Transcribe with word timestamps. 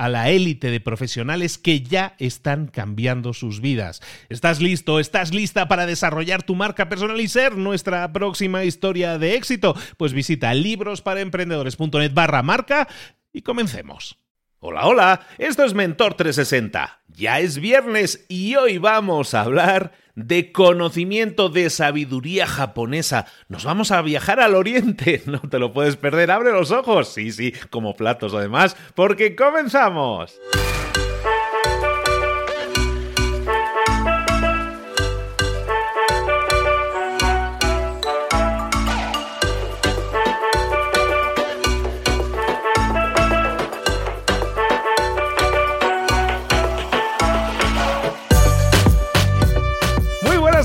a 0.00 0.08
la 0.08 0.30
élite 0.30 0.70
de 0.70 0.80
profesionales 0.80 1.58
que 1.58 1.82
ya 1.82 2.14
están 2.18 2.68
cambiando 2.68 3.34
sus 3.34 3.60
vidas. 3.60 4.00
¿Estás 4.30 4.58
listo? 4.62 4.98
¿Estás 4.98 5.34
lista 5.34 5.68
para 5.68 5.84
desarrollar 5.84 6.42
tu 6.42 6.54
marca 6.54 6.88
personal 6.88 7.20
y 7.20 7.28
ser 7.28 7.58
nuestra 7.58 8.10
próxima 8.10 8.64
historia 8.64 9.18
de 9.18 9.34
éxito? 9.34 9.76
Pues 9.98 10.14
visita 10.14 10.54
librosparaemprendedores.net 10.54 12.14
barra 12.14 12.42
marca 12.42 12.88
y 13.30 13.42
comencemos. 13.42 14.16
Hola, 14.58 14.86
hola, 14.86 15.26
esto 15.36 15.64
es 15.64 15.74
Mentor 15.74 16.14
360. 16.14 16.99
Ya 17.20 17.38
es 17.38 17.58
viernes 17.58 18.24
y 18.28 18.56
hoy 18.56 18.78
vamos 18.78 19.34
a 19.34 19.42
hablar 19.42 19.92
de 20.14 20.52
conocimiento 20.52 21.50
de 21.50 21.68
sabiduría 21.68 22.46
japonesa. 22.46 23.26
Nos 23.46 23.62
vamos 23.64 23.90
a 23.90 24.00
viajar 24.00 24.40
al 24.40 24.54
oriente. 24.54 25.22
No 25.26 25.40
te 25.40 25.58
lo 25.58 25.70
puedes 25.74 25.96
perder. 25.96 26.30
Abre 26.30 26.50
los 26.50 26.70
ojos. 26.70 27.12
Sí, 27.12 27.30
sí, 27.30 27.52
como 27.68 27.94
platos 27.94 28.32
además, 28.32 28.74
porque 28.94 29.36
comenzamos. 29.36 30.40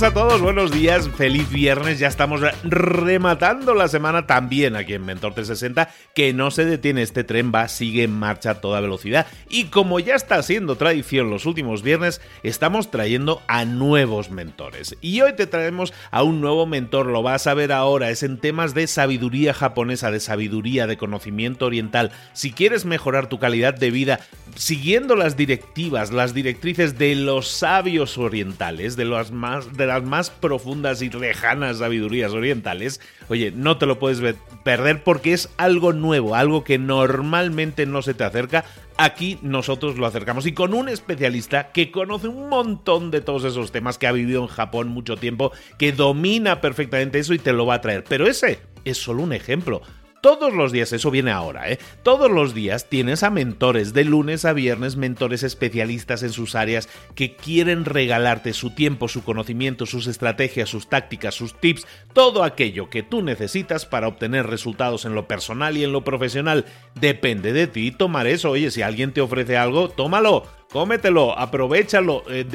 A 0.05 0.13
todos, 0.13 0.39
buenos 0.39 0.69
días, 0.69 1.09
feliz 1.09 1.49
viernes, 1.49 1.97
ya 1.97 2.07
estamos 2.07 2.39
rematando 2.61 3.73
la 3.73 3.87
semana 3.87 4.27
también 4.27 4.75
aquí 4.75 4.93
en 4.93 5.03
Mentor 5.03 5.33
360, 5.33 5.89
que 6.13 6.31
no 6.31 6.51
se 6.51 6.63
detiene 6.63 7.01
este 7.01 7.23
tren, 7.23 7.51
va, 7.53 7.67
sigue 7.67 8.03
en 8.03 8.11
marcha 8.11 8.51
a 8.51 8.61
toda 8.61 8.81
velocidad 8.81 9.25
y 9.49 9.65
como 9.65 9.99
ya 9.99 10.13
está 10.13 10.43
siendo 10.43 10.75
tradición 10.75 11.31
los 11.31 11.47
últimos 11.47 11.81
viernes, 11.81 12.21
estamos 12.43 12.91
trayendo 12.91 13.41
a 13.47 13.65
nuevos 13.65 14.29
mentores 14.29 14.95
y 15.01 15.21
hoy 15.21 15.33
te 15.33 15.47
traemos 15.47 15.91
a 16.11 16.21
un 16.21 16.39
nuevo 16.39 16.67
mentor, 16.67 17.07
lo 17.07 17.23
vas 17.23 17.47
a 17.47 17.55
ver 17.55 17.71
ahora, 17.71 18.11
es 18.11 18.21
en 18.21 18.39
temas 18.39 18.75
de 18.75 18.85
sabiduría 18.85 19.55
japonesa, 19.55 20.11
de 20.11 20.19
sabiduría, 20.19 20.85
de 20.85 20.97
conocimiento 20.97 21.65
oriental, 21.65 22.11
si 22.33 22.51
quieres 22.51 22.85
mejorar 22.85 23.27
tu 23.27 23.39
calidad 23.39 23.73
de 23.73 23.89
vida 23.89 24.19
siguiendo 24.55 25.15
las 25.15 25.35
directivas, 25.35 26.11
las 26.11 26.35
directrices 26.35 26.99
de 26.99 27.15
los 27.15 27.47
sabios 27.47 28.19
orientales, 28.19 28.95
de 28.95 29.05
los 29.05 29.31
más 29.31 29.75
de 29.75 29.87
las 29.87 29.94
más 30.03 30.29
profundas 30.29 31.01
y 31.01 31.09
lejanas 31.09 31.79
sabidurías 31.79 32.31
orientales, 32.33 33.01
oye, 33.29 33.51
no 33.51 33.77
te 33.77 33.85
lo 33.85 33.99
puedes 33.99 34.35
perder 34.63 35.03
porque 35.03 35.33
es 35.33 35.49
algo 35.57 35.93
nuevo, 35.93 36.35
algo 36.35 36.63
que 36.63 36.77
normalmente 36.77 37.85
no 37.85 38.01
se 38.01 38.13
te 38.13 38.23
acerca. 38.23 38.65
Aquí 38.97 39.39
nosotros 39.41 39.97
lo 39.97 40.05
acercamos 40.05 40.45
y 40.45 40.53
con 40.53 40.73
un 40.73 40.87
especialista 40.87 41.71
que 41.71 41.91
conoce 41.91 42.27
un 42.27 42.47
montón 42.47 43.11
de 43.11 43.21
todos 43.21 43.43
esos 43.43 43.71
temas, 43.71 43.97
que 43.97 44.07
ha 44.07 44.11
vivido 44.11 44.41
en 44.41 44.47
Japón 44.47 44.87
mucho 44.87 45.17
tiempo, 45.17 45.51
que 45.77 45.91
domina 45.91 46.61
perfectamente 46.61 47.19
eso 47.19 47.33
y 47.33 47.39
te 47.39 47.53
lo 47.53 47.65
va 47.65 47.75
a 47.75 47.81
traer. 47.81 48.03
Pero 48.05 48.27
ese 48.27 48.59
es 48.85 48.97
solo 48.97 49.23
un 49.23 49.33
ejemplo. 49.33 49.81
Todos 50.25 50.55
los 50.55 50.71
días, 50.71 50.91
eso 50.91 51.11
viene 51.11 51.29
ahora, 51.29 51.69
¿eh? 51.69 51.77
Todos 52.01 52.31
los 52.31 52.55
días 52.55 52.89
tienes 52.89 53.21
a 53.21 53.29
mentores, 53.29 53.93
de 53.93 54.05
lunes 54.05 54.43
a 54.43 54.53
viernes, 54.53 54.95
mentores 54.95 55.43
especialistas 55.43 56.23
en 56.23 56.31
sus 56.31 56.55
áreas 56.55 56.89
que 57.13 57.35
quieren 57.35 57.85
regalarte 57.85 58.53
su 58.53 58.71
tiempo, 58.71 59.07
su 59.07 59.23
conocimiento, 59.23 59.85
sus 59.85 60.07
estrategias, 60.07 60.67
sus 60.67 60.89
tácticas, 60.89 61.35
sus 61.35 61.53
tips, 61.53 61.85
todo 62.11 62.43
aquello 62.43 62.89
que 62.89 63.03
tú 63.03 63.21
necesitas 63.21 63.85
para 63.85 64.07
obtener 64.07 64.47
resultados 64.47 65.05
en 65.05 65.13
lo 65.13 65.27
personal 65.27 65.77
y 65.77 65.83
en 65.83 65.91
lo 65.91 66.03
profesional. 66.03 66.65
Depende 66.95 67.53
de 67.53 67.67
ti 67.67 67.91
tomar 67.91 68.25
eso. 68.25 68.49
Oye, 68.49 68.71
si 68.71 68.81
alguien 68.81 69.13
te 69.13 69.21
ofrece 69.21 69.57
algo, 69.57 69.89
tómalo 69.89 70.47
cómetelo, 70.75 71.39
aprovechalo, 71.39 72.25
eh, 72.27 72.45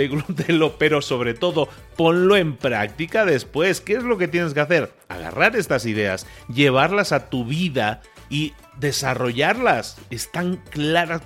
pero 0.78 1.00
sobre 1.00 1.32
todo 1.32 1.70
ponlo 1.96 2.36
en 2.36 2.54
práctica 2.54 3.24
después. 3.24 3.80
¿Qué 3.80 3.94
es 3.94 4.02
lo 4.02 4.18
que 4.18 4.28
tienes 4.28 4.52
que 4.52 4.60
hacer? 4.60 4.92
Agarrar 5.08 5.56
estas 5.56 5.86
ideas, 5.86 6.26
llevarlas 6.54 7.12
a 7.12 7.30
tu 7.30 7.46
vida 7.46 8.02
y 8.28 8.52
desarrollarlas. 8.76 9.96
Están 10.10 10.62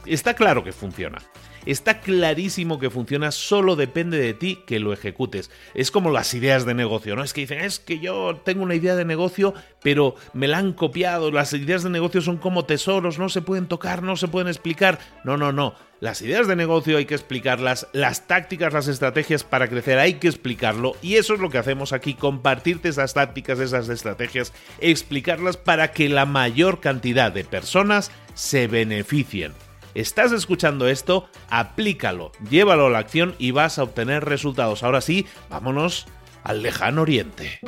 está 0.06 0.34
claro 0.34 0.62
que 0.62 0.70
funciona. 0.70 1.18
Está 1.66 2.00
clarísimo 2.00 2.78
que 2.78 2.90
funciona, 2.90 3.30
solo 3.30 3.76
depende 3.76 4.18
de 4.18 4.34
ti 4.34 4.60
que 4.66 4.80
lo 4.80 4.92
ejecutes. 4.92 5.50
Es 5.74 5.90
como 5.90 6.10
las 6.10 6.34
ideas 6.34 6.66
de 6.66 6.74
negocio, 6.74 7.16
¿no? 7.16 7.24
Es 7.24 7.32
que 7.32 7.42
dicen, 7.42 7.60
es 7.60 7.78
que 7.78 7.98
yo 7.98 8.40
tengo 8.44 8.62
una 8.62 8.74
idea 8.74 8.96
de 8.96 9.04
negocio, 9.04 9.54
pero 9.82 10.14
me 10.32 10.48
la 10.48 10.58
han 10.58 10.72
copiado. 10.72 11.30
Las 11.30 11.52
ideas 11.52 11.82
de 11.82 11.90
negocio 11.90 12.20
son 12.20 12.36
como 12.36 12.64
tesoros, 12.64 13.18
no 13.18 13.28
se 13.28 13.42
pueden 13.42 13.66
tocar, 13.66 14.02
no 14.02 14.16
se 14.16 14.28
pueden 14.28 14.48
explicar. 14.48 14.98
No, 15.24 15.36
no, 15.36 15.52
no. 15.52 15.74
Las 16.00 16.20
ideas 16.20 16.46
de 16.46 16.54
negocio 16.54 16.98
hay 16.98 17.06
que 17.06 17.14
explicarlas, 17.14 17.86
las 17.94 18.26
tácticas, 18.26 18.74
las 18.74 18.88
estrategias 18.88 19.42
para 19.42 19.68
crecer 19.68 19.98
hay 19.98 20.14
que 20.14 20.28
explicarlo 20.28 20.96
y 21.00 21.14
eso 21.14 21.32
es 21.32 21.40
lo 21.40 21.48
que 21.48 21.56
hacemos 21.56 21.94
aquí, 21.94 22.12
compartirte 22.12 22.90
esas 22.90 23.14
tácticas, 23.14 23.58
esas 23.58 23.88
estrategias, 23.88 24.52
explicarlas 24.80 25.56
para 25.56 25.92
que 25.92 26.10
la 26.10 26.26
mayor 26.26 26.80
cantidad 26.80 27.32
de 27.32 27.44
personas 27.44 28.10
se 28.34 28.66
beneficien. 28.66 29.52
Estás 29.94 30.32
escuchando 30.32 30.88
esto, 30.88 31.28
aplícalo, 31.50 32.32
llévalo 32.50 32.86
a 32.86 32.90
la 32.90 32.98
acción 32.98 33.36
y 33.38 33.52
vas 33.52 33.78
a 33.78 33.84
obtener 33.84 34.24
resultados. 34.24 34.82
Ahora 34.82 35.00
sí, 35.00 35.24
vámonos 35.48 36.06
al 36.42 36.62
lejano 36.62 37.02
oriente. 37.02 37.60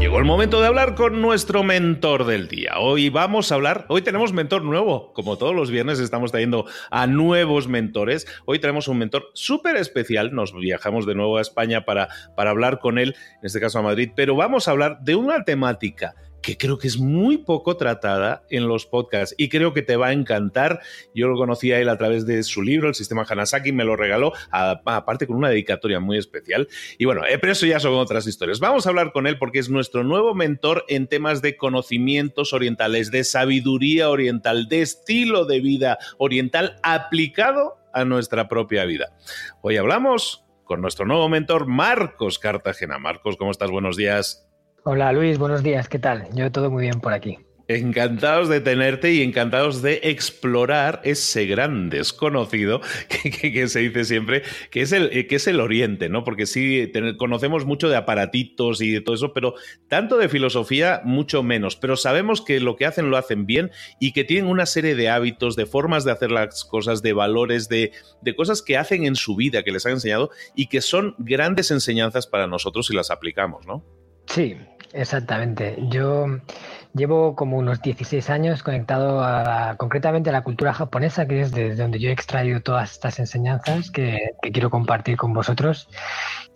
Llegó 0.00 0.18
el 0.18 0.24
momento 0.24 0.60
de 0.60 0.66
hablar 0.66 0.96
con 0.96 1.22
nuestro 1.22 1.62
mentor 1.62 2.24
del 2.24 2.48
día. 2.48 2.80
Hoy 2.80 3.10
vamos 3.10 3.52
a 3.52 3.54
hablar, 3.54 3.86
hoy 3.88 4.02
tenemos 4.02 4.32
mentor 4.32 4.64
nuevo. 4.64 5.12
Como 5.12 5.38
todos 5.38 5.54
los 5.54 5.70
viernes 5.70 6.00
estamos 6.00 6.32
trayendo 6.32 6.66
a 6.90 7.06
nuevos 7.06 7.68
mentores. 7.68 8.26
Hoy 8.44 8.58
tenemos 8.58 8.88
un 8.88 8.98
mentor 8.98 9.30
súper 9.34 9.76
especial. 9.76 10.34
Nos 10.34 10.52
viajamos 10.52 11.06
de 11.06 11.14
nuevo 11.14 11.38
a 11.38 11.42
España 11.42 11.84
para, 11.84 12.08
para 12.34 12.50
hablar 12.50 12.80
con 12.80 12.98
él, 12.98 13.14
en 13.40 13.46
este 13.46 13.60
caso 13.60 13.78
a 13.78 13.82
Madrid, 13.82 14.10
pero 14.16 14.34
vamos 14.34 14.66
a 14.66 14.72
hablar 14.72 14.98
de 15.02 15.14
una 15.14 15.44
temática 15.44 16.16
que 16.48 16.56
creo 16.56 16.78
que 16.78 16.88
es 16.88 16.96
muy 16.96 17.36
poco 17.36 17.76
tratada 17.76 18.42
en 18.48 18.68
los 18.68 18.86
podcasts 18.86 19.34
y 19.36 19.50
creo 19.50 19.74
que 19.74 19.82
te 19.82 19.96
va 19.96 20.06
a 20.06 20.12
encantar. 20.14 20.80
Yo 21.14 21.28
lo 21.28 21.36
conocí 21.36 21.72
a 21.72 21.78
él 21.78 21.90
a 21.90 21.98
través 21.98 22.24
de 22.24 22.42
su 22.42 22.62
libro, 22.62 22.88
El 22.88 22.94
Sistema 22.94 23.26
Hanasaki, 23.28 23.70
me 23.70 23.84
lo 23.84 23.96
regaló, 23.96 24.32
aparte 24.50 25.26
con 25.26 25.36
una 25.36 25.50
dedicatoria 25.50 26.00
muy 26.00 26.16
especial. 26.16 26.66
Y 26.96 27.04
bueno, 27.04 27.26
eh, 27.26 27.38
pero 27.38 27.52
eso 27.52 27.66
ya 27.66 27.78
son 27.80 27.92
otras 27.92 28.26
historias. 28.26 28.60
Vamos 28.60 28.86
a 28.86 28.88
hablar 28.88 29.12
con 29.12 29.26
él 29.26 29.36
porque 29.36 29.58
es 29.58 29.68
nuestro 29.68 30.04
nuevo 30.04 30.34
mentor 30.34 30.86
en 30.88 31.06
temas 31.06 31.42
de 31.42 31.58
conocimientos 31.58 32.54
orientales, 32.54 33.10
de 33.10 33.24
sabiduría 33.24 34.08
oriental, 34.08 34.68
de 34.70 34.80
estilo 34.80 35.44
de 35.44 35.60
vida 35.60 35.98
oriental 36.16 36.76
aplicado 36.82 37.76
a 37.92 38.06
nuestra 38.06 38.48
propia 38.48 38.86
vida. 38.86 39.14
Hoy 39.60 39.76
hablamos 39.76 40.46
con 40.64 40.80
nuestro 40.80 41.04
nuevo 41.04 41.28
mentor 41.28 41.66
Marcos 41.66 42.38
Cartagena. 42.38 42.96
Marcos, 42.96 43.36
¿cómo 43.36 43.50
estás? 43.50 43.70
Buenos 43.70 43.98
días. 43.98 44.47
Hola 44.84 45.12
Luis, 45.12 45.38
buenos 45.38 45.62
días, 45.62 45.88
¿qué 45.88 45.98
tal? 45.98 46.28
Yo 46.34 46.50
todo 46.52 46.70
muy 46.70 46.82
bien 46.82 47.00
por 47.00 47.12
aquí. 47.12 47.38
Encantados 47.70 48.48
de 48.48 48.62
tenerte 48.62 49.12
y 49.12 49.20
encantados 49.20 49.82
de 49.82 50.00
explorar 50.04 51.02
ese 51.04 51.44
gran 51.44 51.90
desconocido 51.90 52.80
que, 53.42 53.68
se 53.68 53.80
dice 53.80 54.06
siempre, 54.06 54.42
que 54.70 54.80
es, 54.80 54.92
el, 54.92 55.26
que 55.26 55.36
es 55.36 55.46
el 55.46 55.60
Oriente, 55.60 56.08
¿no? 56.08 56.24
Porque 56.24 56.46
sí, 56.46 56.90
conocemos 57.18 57.66
mucho 57.66 57.90
de 57.90 57.96
aparatitos 57.96 58.80
y 58.80 58.90
de 58.90 59.02
todo 59.02 59.16
eso, 59.16 59.34
pero 59.34 59.52
tanto 59.86 60.16
de 60.16 60.30
filosofía, 60.30 61.02
mucho 61.04 61.42
menos. 61.42 61.76
Pero 61.76 61.96
sabemos 61.98 62.40
que 62.40 62.58
lo 62.58 62.76
que 62.76 62.86
hacen 62.86 63.10
lo 63.10 63.18
hacen 63.18 63.44
bien 63.44 63.70
y 64.00 64.12
que 64.12 64.24
tienen 64.24 64.50
una 64.50 64.64
serie 64.64 64.94
de 64.94 65.10
hábitos, 65.10 65.54
de 65.54 65.66
formas 65.66 66.04
de 66.04 66.12
hacer 66.12 66.30
las 66.30 66.64
cosas, 66.64 67.02
de 67.02 67.12
valores, 67.12 67.68
de, 67.68 67.92
de 68.22 68.34
cosas 68.34 68.62
que 68.62 68.78
hacen 68.78 69.04
en 69.04 69.14
su 69.14 69.36
vida, 69.36 69.62
que 69.62 69.72
les 69.72 69.84
han 69.84 69.92
enseñado 69.92 70.30
y 70.56 70.68
que 70.68 70.80
son 70.80 71.14
grandes 71.18 71.70
enseñanzas 71.70 72.26
para 72.26 72.46
nosotros 72.46 72.86
si 72.86 72.94
las 72.94 73.10
aplicamos, 73.10 73.66
¿no? 73.66 73.84
Sí, 74.28 74.56
exactamente. 74.92 75.76
Yo 75.88 76.26
Llevo 76.94 77.36
como 77.36 77.58
unos 77.58 77.82
16 77.82 78.30
años 78.30 78.62
conectado 78.62 79.22
a, 79.22 79.76
concretamente 79.76 80.30
a 80.30 80.32
la 80.32 80.42
cultura 80.42 80.72
japonesa, 80.72 81.28
que 81.28 81.42
es 81.42 81.52
desde 81.52 81.82
donde 81.82 81.98
yo 82.00 82.08
he 82.08 82.12
extraído 82.12 82.60
todas 82.60 82.92
estas 82.92 83.18
enseñanzas 83.18 83.90
que, 83.90 84.30
quiero 84.40 84.70
compartir 84.70 85.16
con 85.16 85.32
vosotros. 85.32 85.88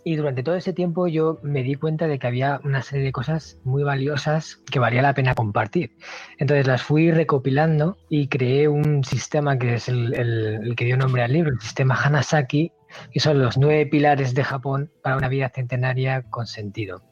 Y 0.04 0.16
durante 0.16 0.42
todo 0.42 0.56
ese 0.56 0.72
tiempo 0.72 1.06
yo 1.06 1.38
me 1.42 1.62
di 1.62 1.74
cuenta 1.76 2.08
de 2.08 2.19
que 2.19 2.26
había 2.26 2.60
una 2.64 2.82
serie 2.82 3.04
de 3.04 3.12
cosas 3.12 3.58
muy 3.62 3.84
valiosas 3.84 4.56
que 4.69 4.80
valía 4.80 5.02
la 5.02 5.14
pena 5.14 5.34
compartir. 5.34 5.92
Entonces 6.38 6.66
las 6.66 6.82
fui 6.82 7.12
recopilando 7.12 7.98
y 8.08 8.26
creé 8.26 8.66
un 8.66 9.04
sistema 9.04 9.58
que 9.58 9.74
es 9.74 9.88
el, 9.88 10.12
el 10.14 10.74
que 10.74 10.86
dio 10.86 10.96
nombre 10.96 11.22
al 11.22 11.32
libro, 11.32 11.52
el 11.52 11.60
sistema 11.60 11.94
Hanasaki, 11.94 12.72
que 13.12 13.20
son 13.20 13.38
los 13.38 13.58
nueve 13.58 13.86
pilares 13.86 14.34
de 14.34 14.42
Japón 14.42 14.90
para 15.04 15.16
una 15.16 15.28
vida 15.28 15.50
centenaria 15.50 16.22
con 16.22 16.46
sentido 16.48 17.04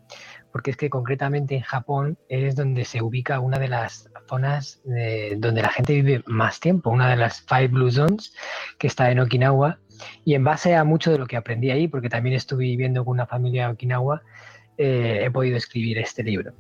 porque 0.52 0.70
es 0.70 0.76
que 0.76 0.90
concretamente 0.90 1.54
en 1.54 1.62
Japón 1.62 2.18
es 2.28 2.56
donde 2.56 2.84
se 2.84 3.02
ubica 3.02 3.40
una 3.40 3.58
de 3.58 3.68
las 3.68 4.10
zonas 4.28 4.80
donde 4.84 5.62
la 5.62 5.70
gente 5.70 5.94
vive 5.94 6.22
más 6.26 6.60
tiempo, 6.60 6.90
una 6.90 7.10
de 7.10 7.16
las 7.16 7.42
Five 7.42 7.68
Blue 7.68 7.90
Zones, 7.90 8.34
que 8.78 8.86
está 8.86 9.10
en 9.10 9.20
Okinawa. 9.20 9.78
Y 10.24 10.34
en 10.34 10.44
base 10.44 10.74
a 10.74 10.84
mucho 10.84 11.12
de 11.12 11.18
lo 11.18 11.26
que 11.26 11.36
aprendí 11.36 11.70
ahí, 11.70 11.88
porque 11.88 12.08
también 12.08 12.34
estuve 12.34 12.64
viviendo 12.64 13.04
con 13.04 13.12
una 13.12 13.26
familia 13.26 13.66
de 13.66 13.72
Okinawa, 13.74 14.22
eh, 14.78 15.24
he 15.24 15.30
podido 15.30 15.56
escribir 15.56 15.98
este 15.98 16.22
libro. 16.22 16.54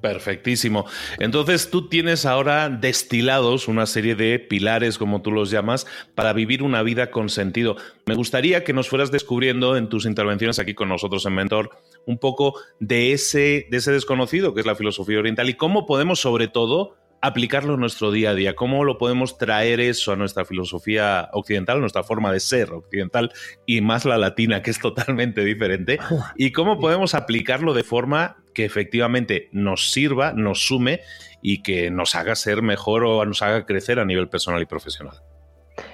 Perfectísimo. 0.00 0.86
Entonces 1.18 1.70
tú 1.70 1.88
tienes 1.88 2.26
ahora 2.26 2.68
destilados 2.68 3.66
una 3.66 3.86
serie 3.86 4.14
de 4.14 4.38
pilares, 4.38 4.98
como 4.98 5.22
tú 5.22 5.30
los 5.32 5.50
llamas, 5.50 5.86
para 6.14 6.32
vivir 6.32 6.62
una 6.62 6.82
vida 6.82 7.10
con 7.10 7.28
sentido. 7.28 7.76
Me 8.06 8.14
gustaría 8.14 8.62
que 8.62 8.72
nos 8.72 8.88
fueras 8.88 9.10
descubriendo 9.10 9.76
en 9.76 9.88
tus 9.88 10.06
intervenciones 10.06 10.58
aquí 10.58 10.74
con 10.74 10.88
nosotros 10.88 11.24
en 11.26 11.34
Mentor 11.34 11.70
un 12.04 12.18
poco 12.18 12.54
de 12.78 13.12
ese, 13.12 13.66
de 13.70 13.78
ese 13.78 13.92
desconocido 13.92 14.54
que 14.54 14.60
es 14.60 14.66
la 14.66 14.76
filosofía 14.76 15.18
oriental 15.18 15.48
y 15.48 15.54
cómo 15.54 15.86
podemos 15.86 16.20
sobre 16.20 16.48
todo 16.48 16.96
aplicarlo 17.20 17.74
en 17.74 17.80
nuestro 17.80 18.12
día 18.12 18.30
a 18.30 18.34
día, 18.34 18.54
cómo 18.54 18.84
lo 18.84 18.98
podemos 18.98 19.38
traer 19.38 19.80
eso 19.80 20.12
a 20.12 20.16
nuestra 20.16 20.44
filosofía 20.44 21.28
occidental, 21.32 21.80
nuestra 21.80 22.04
forma 22.04 22.32
de 22.32 22.40
ser 22.40 22.72
occidental 22.72 23.32
y 23.64 23.80
más 23.80 24.04
la 24.04 24.18
latina, 24.18 24.62
que 24.62 24.70
es 24.70 24.78
totalmente 24.78 25.44
diferente, 25.44 25.98
y 26.36 26.52
cómo 26.52 26.78
podemos 26.78 27.14
aplicarlo 27.14 27.74
de 27.74 27.82
forma 27.82 28.36
que 28.56 28.64
efectivamente 28.64 29.50
nos 29.52 29.92
sirva, 29.92 30.32
nos 30.32 30.66
sume 30.66 31.00
y 31.42 31.62
que 31.62 31.90
nos 31.90 32.14
haga 32.14 32.34
ser 32.34 32.62
mejor 32.62 33.04
o 33.04 33.22
nos 33.26 33.42
haga 33.42 33.66
crecer 33.66 33.98
a 33.98 34.06
nivel 34.06 34.28
personal 34.28 34.62
y 34.62 34.64
profesional. 34.64 35.20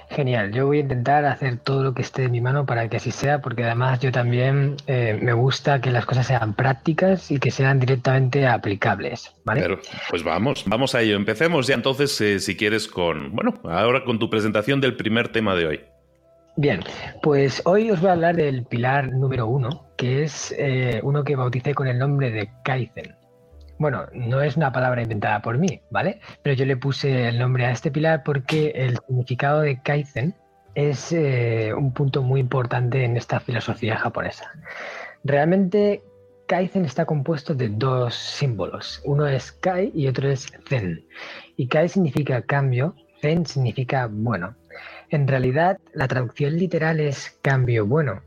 Genial, 0.09 0.53
yo 0.53 0.67
voy 0.67 0.77
a 0.77 0.79
intentar 0.79 1.25
hacer 1.25 1.57
todo 1.57 1.83
lo 1.83 1.93
que 1.93 2.03
esté 2.03 2.23
en 2.23 2.31
mi 2.31 2.39
mano 2.39 2.65
para 2.65 2.87
que 2.87 2.95
así 2.95 3.11
sea, 3.11 3.41
porque 3.41 3.65
además 3.65 3.99
yo 3.99 4.13
también 4.13 4.77
eh, 4.87 5.19
me 5.21 5.33
gusta 5.33 5.81
que 5.81 5.91
las 5.91 6.05
cosas 6.05 6.25
sean 6.27 6.53
prácticas 6.53 7.29
y 7.31 7.37
que 7.37 7.51
sean 7.51 7.81
directamente 7.81 8.47
aplicables, 8.47 9.33
¿vale? 9.43 9.79
pues 10.09 10.23
vamos, 10.23 10.63
vamos 10.65 10.95
a 10.95 11.01
ello. 11.01 11.17
Empecemos 11.17 11.67
ya 11.67 11.75
entonces, 11.75 12.21
eh, 12.21 12.39
si 12.39 12.55
quieres, 12.55 12.87
con, 12.87 13.35
bueno, 13.35 13.59
ahora 13.65 14.05
con 14.05 14.19
tu 14.19 14.29
presentación 14.29 14.79
del 14.79 14.95
primer 14.95 15.27
tema 15.33 15.53
de 15.53 15.67
hoy. 15.67 15.81
Bien, 16.55 16.81
pues 17.23 17.63
hoy 17.65 17.89
os 17.89 17.99
voy 17.99 18.09
a 18.09 18.13
hablar 18.13 18.35
del 18.35 18.63
pilar 18.63 19.11
número 19.11 19.47
uno, 19.47 19.87
que 19.97 20.23
es 20.23 20.53
eh, 20.57 20.99
uno 21.03 21.23
que 21.23 21.35
bauticé 21.35 21.73
con 21.73 21.87
el 21.87 21.97
nombre 21.97 22.29
de 22.29 22.47
Kaizen. 22.63 23.15
Bueno, 23.79 24.05
no 24.13 24.39
es 24.39 24.55
una 24.55 24.71
palabra 24.71 25.01
inventada 25.01 25.41
por 25.41 25.57
mí, 25.57 25.81
¿vale? 25.89 26.19
Pero 26.43 26.55
yo 26.55 26.65
le 26.65 26.77
puse 26.77 27.27
el 27.27 27.39
nombre 27.39 27.65
a 27.65 27.71
este 27.71 27.89
pilar 27.89 28.21
porque 28.23 28.71
el 28.75 28.99
significado 29.07 29.61
de 29.61 29.81
Kaizen 29.81 30.35
es 30.75 31.11
eh, 31.11 31.73
un 31.75 31.91
punto 31.91 32.21
muy 32.21 32.39
importante 32.39 33.03
en 33.03 33.17
esta 33.17 33.39
filosofía 33.39 33.97
japonesa. 33.97 34.51
Realmente 35.23 36.03
Kaizen 36.47 36.85
está 36.85 37.05
compuesto 37.05 37.55
de 37.55 37.69
dos 37.69 38.13
símbolos. 38.13 39.01
Uno 39.05 39.25
es 39.25 39.51
Kai 39.51 39.91
y 39.95 40.07
otro 40.07 40.29
es 40.29 40.53
Zen. 40.67 41.03
Y 41.57 41.67
Kai 41.67 41.89
significa 41.89 42.43
cambio, 42.43 42.95
Zen 43.21 43.47
significa 43.47 44.07
bueno. 44.11 44.55
En 45.13 45.27
realidad, 45.27 45.77
la 45.93 46.07
traducción 46.07 46.57
literal 46.57 46.99
es 46.99 47.37
cambio 47.43 47.85
bueno, 47.85 48.23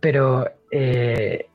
pero 0.00 0.50
eh, 0.70 1.50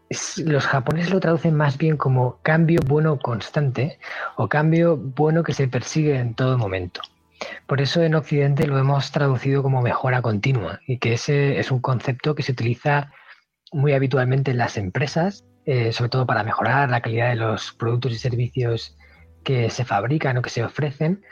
los 0.45 0.67
japoneses 0.67 1.11
lo 1.11 1.19
traducen 1.19 1.55
más 1.55 1.79
bien 1.79 1.97
como 1.97 2.37
cambio 2.43 2.79
bueno 2.85 3.17
constante 3.17 3.97
o 4.37 4.47
cambio 4.47 4.95
bueno 4.95 5.41
que 5.41 5.53
se 5.53 5.67
persigue 5.67 6.19
en 6.19 6.35
todo 6.35 6.59
momento. 6.59 7.01
Por 7.65 7.81
eso 7.81 8.03
en 8.03 8.13
Occidente 8.13 8.67
lo 8.67 8.77
hemos 8.77 9.11
traducido 9.11 9.63
como 9.63 9.81
mejora 9.81 10.21
continua 10.21 10.79
y 10.85 10.99
que 10.99 11.13
ese 11.13 11.57
es 11.57 11.71
un 11.71 11.79
concepto 11.79 12.35
que 12.35 12.43
se 12.43 12.51
utiliza 12.51 13.11
muy 13.71 13.93
habitualmente 13.93 14.51
en 14.51 14.59
las 14.59 14.77
empresas, 14.77 15.45
eh, 15.65 15.93
sobre 15.93 16.09
todo 16.09 16.27
para 16.27 16.43
mejorar 16.43 16.91
la 16.91 17.01
calidad 17.01 17.29
de 17.29 17.37
los 17.37 17.73
productos 17.73 18.11
y 18.11 18.19
servicios 18.19 18.95
que 19.43 19.71
se 19.71 19.83
fabrican 19.83 20.37
o 20.37 20.43
que 20.43 20.51
se 20.51 20.63
ofrecen. 20.63 21.23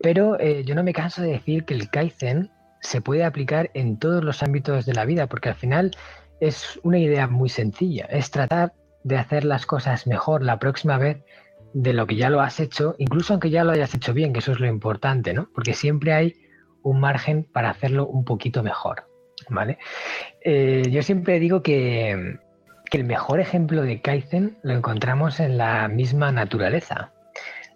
Pero 0.00 0.40
eh, 0.40 0.64
yo 0.64 0.74
no 0.74 0.82
me 0.82 0.92
canso 0.92 1.22
de 1.22 1.30
decir 1.30 1.64
que 1.64 1.74
el 1.74 1.88
Kaizen 1.88 2.50
se 2.80 3.00
puede 3.00 3.24
aplicar 3.24 3.70
en 3.74 3.98
todos 3.98 4.24
los 4.24 4.42
ámbitos 4.42 4.86
de 4.86 4.94
la 4.94 5.04
vida, 5.04 5.26
porque 5.26 5.50
al 5.50 5.54
final 5.54 5.92
es 6.40 6.80
una 6.82 6.98
idea 6.98 7.26
muy 7.26 7.48
sencilla, 7.48 8.06
es 8.06 8.30
tratar 8.30 8.72
de 9.04 9.16
hacer 9.16 9.44
las 9.44 9.66
cosas 9.66 10.06
mejor 10.06 10.42
la 10.42 10.58
próxima 10.58 10.98
vez 10.98 11.22
de 11.72 11.92
lo 11.92 12.06
que 12.06 12.16
ya 12.16 12.30
lo 12.30 12.40
has 12.40 12.60
hecho, 12.60 12.94
incluso 12.98 13.34
aunque 13.34 13.50
ya 13.50 13.64
lo 13.64 13.72
hayas 13.72 13.94
hecho 13.94 14.12
bien, 14.12 14.32
que 14.32 14.40
eso 14.40 14.52
es 14.52 14.60
lo 14.60 14.66
importante, 14.66 15.32
¿no? 15.32 15.48
Porque 15.54 15.74
siempre 15.74 16.12
hay 16.12 16.34
un 16.82 17.00
margen 17.00 17.44
para 17.44 17.70
hacerlo 17.70 18.06
un 18.06 18.24
poquito 18.24 18.62
mejor, 18.62 19.06
¿vale? 19.48 19.78
Eh, 20.42 20.88
yo 20.90 21.02
siempre 21.02 21.38
digo 21.38 21.62
que, 21.62 22.38
que 22.90 22.98
el 22.98 23.04
mejor 23.04 23.40
ejemplo 23.40 23.82
de 23.82 24.00
Kaizen 24.00 24.58
lo 24.62 24.74
encontramos 24.74 25.38
en 25.38 25.58
la 25.58 25.86
misma 25.88 26.32
naturaleza. 26.32 27.12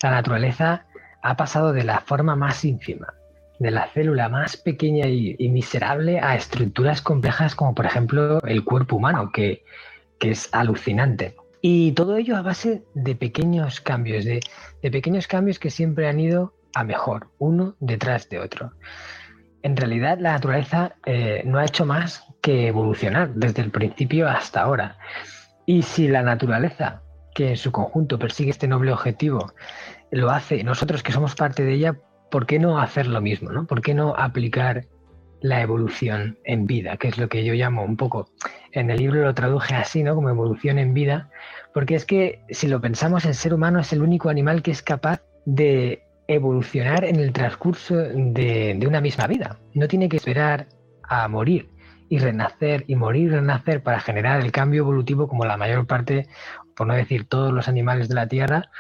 La 0.03 0.11
naturaleza 0.11 0.87
ha 1.23 1.37
pasado 1.37 1.73
de 1.73 1.85
la 1.85 2.01
forma 2.01 2.35
más 2.35 2.65
ínfima, 2.65 3.15
de 3.59 3.71
la 3.71 3.89
célula 3.89 4.29
más 4.29 4.57
pequeña 4.57 5.07
y, 5.07 5.49
miserable 5.49 6.21
a 6.21 6.35
estructuras 6.35 7.01
complejas 7.03 7.55
como 7.55 7.75
por 7.75 7.87
ejemplo 7.87 8.41
el 8.43 8.65
cuerpo 8.65 8.97
humano, 8.97 9.31
que, 9.33 9.65
es 10.21 10.49
alucinante. 10.53 11.37
Y 11.61 11.93
todo 11.93 12.17
ello 12.17 12.39
a 12.39 12.41
base 12.41 12.83
de 12.95 13.15
pequeños 13.15 13.83
cambios, 13.83 14.25
de, 14.25 14.41
pequeños 14.81 15.27
cambios 15.27 15.59
que 15.59 15.69
siempre 15.69 16.09
han 16.09 16.19
ido 16.19 16.55
a 16.75 16.83
mejor, 16.83 17.29
uno 17.37 17.77
detrás 17.79 18.31
de 18.31 18.39
otro. 18.39 18.73
En 19.63 19.77
realidad 19.77 20.17
la 20.19 20.33
naturaleza 20.33 20.95
eh, 21.05 21.43
no 21.45 21.59
ha 21.59 21.67
hecho 21.67 21.85
más 21.85 22.25
que 22.41 22.69
evolucionar 22.69 23.35
desde 23.35 23.61
el 23.61 23.71
principio 23.71 24.27
hasta 24.27 24.63
ahora. 24.63 24.97
Y 25.67 25.83
si 25.83 26.09
la 26.09 26.23
naturaleza, 26.23 27.03
que 27.35 27.51
en 27.51 27.57
su 27.59 27.71
conjunto 27.71 28.19
persigue 28.19 28.51
este 28.51 28.67
noble 28.67 28.91
objetivo, 28.91 29.53
lo 30.11 30.31
hace, 30.31 30.65
nosotros 30.65 31.03
que 31.03 31.13
somos 31.13 31.35
parte 31.35 31.65
de 31.65 31.75
ella, 31.75 31.97
¿por 32.35 32.47
qué 32.47 32.59
no 32.59 32.81
hacer 32.81 33.07
lo 33.07 33.21
mismo? 33.21 33.53
¿no? 33.53 33.65
¿Por 33.65 33.81
qué 33.81 33.95
no 33.95 34.17
aplicar 34.17 34.87
la 35.41 35.63
evolución 35.63 36.37
en 36.43 36.67
vida? 36.67 36.97
Que 36.97 37.07
es 37.07 37.17
lo 37.17 37.29
que 37.29 37.45
yo 37.45 37.55
llamo 37.55 37.85
un 37.85 37.97
poco, 37.97 38.29
en 38.73 38.91
el 38.91 38.99
libro 38.99 39.23
lo 39.23 39.33
traduje 39.35 39.77
así, 39.77 40.03
¿no? 40.03 40.17
Como 40.17 40.31
evolución 40.31 40.81
en 40.81 40.95
vida, 40.95 41.31
porque 41.73 41.95
es 41.95 42.05
que 42.05 42.41
si 42.51 42.67
lo 42.67 42.81
pensamos, 42.81 43.25
el 43.25 43.37
ser 43.37 43.55
humano 43.55 43.79
es 43.79 43.93
el 43.93 44.03
único 44.03 44.31
animal 44.31 44.63
que 44.63 44.73
es 44.73 44.83
capaz 44.83 45.23
de 45.45 46.03
evolucionar 46.27 47.05
en 47.05 47.21
el 47.21 47.33
transcurso 47.33 47.95
de, 47.95 48.75
de 48.77 48.87
una 48.89 49.01
misma 49.01 49.29
vida. 49.29 49.61
No 49.73 49.87
tiene 49.87 50.09
que 50.09 50.17
esperar 50.17 50.67
a 51.05 51.29
morir 51.29 51.71
y 52.09 52.19
renacer 52.19 52.83
y 52.89 52.97
morir 52.97 53.29
y 53.29 53.35
renacer 53.37 53.81
para 53.81 54.01
generar 54.01 54.41
el 54.41 54.51
cambio 54.51 54.83
evolutivo 54.83 55.29
como 55.29 55.45
la 55.45 55.57
mayor 55.57 55.87
parte, 55.87 56.27
por 56.75 56.89
no 56.89 56.95
decir 56.95 57.29
todos 57.29 57.53
los 57.53 57.69
animales 57.69 58.09
de 58.09 58.17
la 58.17 58.27
Tierra, 58.27 58.73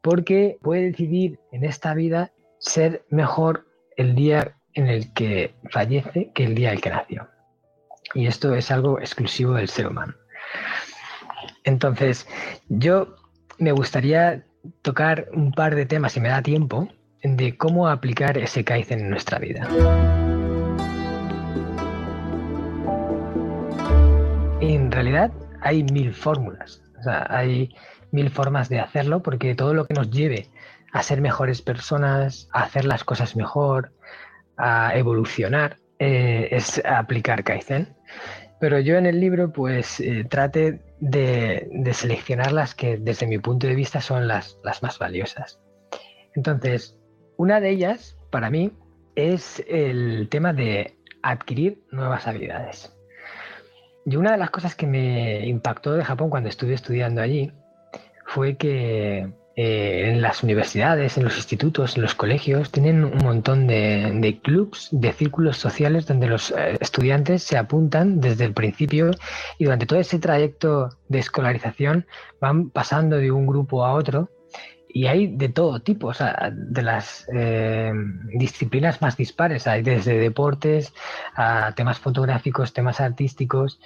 porque 0.00 0.56
puede 0.62 0.84
decidir 0.84 1.40
en 1.52 1.62
esta 1.62 1.92
vida 1.92 2.32
ser 2.66 3.04
mejor 3.10 3.66
el 3.96 4.14
día 4.14 4.56
en 4.74 4.88
el 4.88 5.12
que 5.14 5.54
fallece 5.70 6.30
que 6.34 6.44
el 6.44 6.54
día 6.54 6.68
en 6.68 6.74
el 6.76 6.80
que 6.82 6.90
nació. 6.90 7.28
Y 8.14 8.26
esto 8.26 8.54
es 8.54 8.70
algo 8.70 9.00
exclusivo 9.00 9.54
del 9.54 9.68
ser 9.68 9.86
humano. 9.86 10.14
Entonces, 11.64 12.28
yo 12.68 13.16
me 13.58 13.72
gustaría 13.72 14.44
tocar 14.82 15.28
un 15.32 15.52
par 15.52 15.74
de 15.74 15.86
temas, 15.86 16.12
si 16.12 16.20
me 16.20 16.28
da 16.28 16.42
tiempo, 16.42 16.88
de 17.22 17.56
cómo 17.56 17.88
aplicar 17.88 18.36
ese 18.38 18.64
Kaizen 18.64 19.00
en 19.00 19.10
nuestra 19.10 19.38
vida. 19.38 19.68
En 24.60 24.90
realidad 24.90 25.32
hay 25.62 25.82
mil 25.84 26.12
fórmulas, 26.12 26.82
o 26.98 27.02
sea, 27.02 27.26
hay 27.30 27.74
mil 28.12 28.30
formas 28.30 28.68
de 28.68 28.80
hacerlo 28.80 29.22
porque 29.22 29.54
todo 29.54 29.74
lo 29.74 29.86
que 29.86 29.94
nos 29.94 30.10
lleve 30.10 30.48
a 30.92 31.02
ser 31.02 31.20
mejores 31.20 31.62
personas, 31.62 32.48
a 32.52 32.62
hacer 32.62 32.84
las 32.84 33.04
cosas 33.04 33.36
mejor, 33.36 33.92
a 34.56 34.96
evolucionar, 34.96 35.78
eh, 35.98 36.48
es 36.50 36.82
aplicar 36.84 37.44
Kaizen. 37.44 37.94
Pero 38.60 38.78
yo 38.78 38.96
en 38.96 39.06
el 39.06 39.20
libro 39.20 39.52
pues 39.52 40.00
eh, 40.00 40.24
trate 40.24 40.80
de, 41.00 41.90
seleccionar 41.92 42.52
las 42.52 42.74
que 42.74 42.96
desde 42.96 43.26
mi 43.26 43.38
punto 43.38 43.66
de 43.66 43.74
vista 43.74 44.00
son 44.00 44.26
las, 44.26 44.58
las 44.64 44.82
más 44.82 44.98
valiosas. 44.98 45.60
Entonces, 46.34 46.98
una 47.36 47.60
de 47.60 47.70
ellas, 47.70 48.16
para 48.30 48.50
mí, 48.50 48.72
es 49.14 49.62
el 49.68 50.28
tema 50.30 50.52
de 50.52 50.96
adquirir 51.22 51.82
nuevas 51.90 52.26
habilidades. 52.26 52.94
Y 54.04 54.16
una 54.16 54.32
de 54.32 54.38
las 54.38 54.50
cosas 54.50 54.74
que 54.74 54.86
me 54.86 55.46
impactó 55.46 55.94
de 55.94 56.04
Japón 56.04 56.30
cuando 56.30 56.48
estuve 56.48 56.74
estudiando 56.74 57.20
allí 57.20 57.52
fue 58.24 58.56
que 58.56 59.32
eh, 59.58 60.10
en 60.10 60.20
las 60.20 60.42
universidades, 60.42 61.16
en 61.16 61.24
los 61.24 61.36
institutos, 61.36 61.96
en 61.96 62.02
los 62.02 62.14
colegios, 62.14 62.70
tienen 62.70 63.04
un 63.04 63.24
montón 63.24 63.66
de, 63.66 64.12
de 64.14 64.38
clubs, 64.38 64.90
de 64.92 65.12
círculos 65.14 65.56
sociales 65.56 66.06
donde 66.06 66.26
los 66.26 66.50
eh, 66.50 66.76
estudiantes 66.78 67.42
se 67.42 67.56
apuntan 67.56 68.20
desde 68.20 68.44
el 68.44 68.52
principio 68.52 69.12
y 69.56 69.64
durante 69.64 69.86
todo 69.86 69.98
ese 69.98 70.18
trayecto 70.18 70.90
de 71.08 71.20
escolarización 71.20 72.06
van 72.38 72.68
pasando 72.68 73.16
de 73.16 73.32
un 73.32 73.46
grupo 73.46 73.86
a 73.86 73.94
otro 73.94 74.30
y 74.96 75.08
hay 75.08 75.26
de 75.26 75.50
todo 75.50 75.80
tipo, 75.80 76.08
o 76.08 76.14
sea, 76.14 76.50
de 76.54 76.82
las 76.82 77.26
eh, 77.30 77.92
disciplinas 78.38 79.02
más 79.02 79.14
dispares, 79.16 79.66
hay 79.66 79.82
desde 79.82 80.18
deportes 80.18 80.94
a 81.34 81.72
temas 81.76 81.98
fotográficos, 81.98 82.72
temas 82.72 83.00
artísticos, 83.00 83.78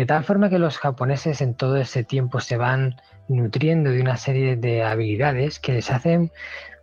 de 0.00 0.06
tal 0.06 0.24
forma 0.24 0.48
que 0.48 0.58
los 0.58 0.78
japoneses 0.78 1.42
en 1.42 1.52
todo 1.52 1.76
ese 1.76 2.04
tiempo 2.04 2.40
se 2.40 2.56
van 2.56 2.96
nutriendo 3.28 3.90
de 3.90 4.00
una 4.00 4.16
serie 4.16 4.56
de 4.56 4.82
habilidades 4.82 5.60
que 5.60 5.74
les 5.74 5.90
hacen 5.90 6.32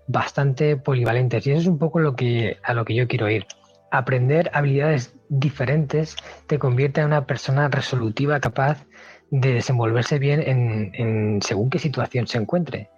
bastante 0.05 0.77
polivalentes 0.77 1.47
y 1.47 1.49
eso 1.49 1.61
es 1.61 1.65
un 1.65 1.79
poco 1.79 1.97
lo 1.97 2.15
que, 2.15 2.57
a 2.61 2.75
lo 2.75 2.85
que 2.85 2.93
yo 2.93 3.07
quiero 3.07 3.27
ir. 3.27 3.47
Aprender 3.89 4.51
habilidades 4.53 5.15
diferentes 5.29 6.15
te 6.45 6.59
convierte 6.59 7.01
en 7.01 7.07
una 7.07 7.25
persona 7.25 7.69
resolutiva 7.69 8.39
capaz 8.39 8.85
de 9.31 9.51
desenvolverse 9.51 10.19
bien 10.19 10.43
en 10.93 11.41
según 11.41 11.71
qué 11.71 11.79
situación 11.79 12.27
se 12.27 12.37
encuentre. 12.37 12.91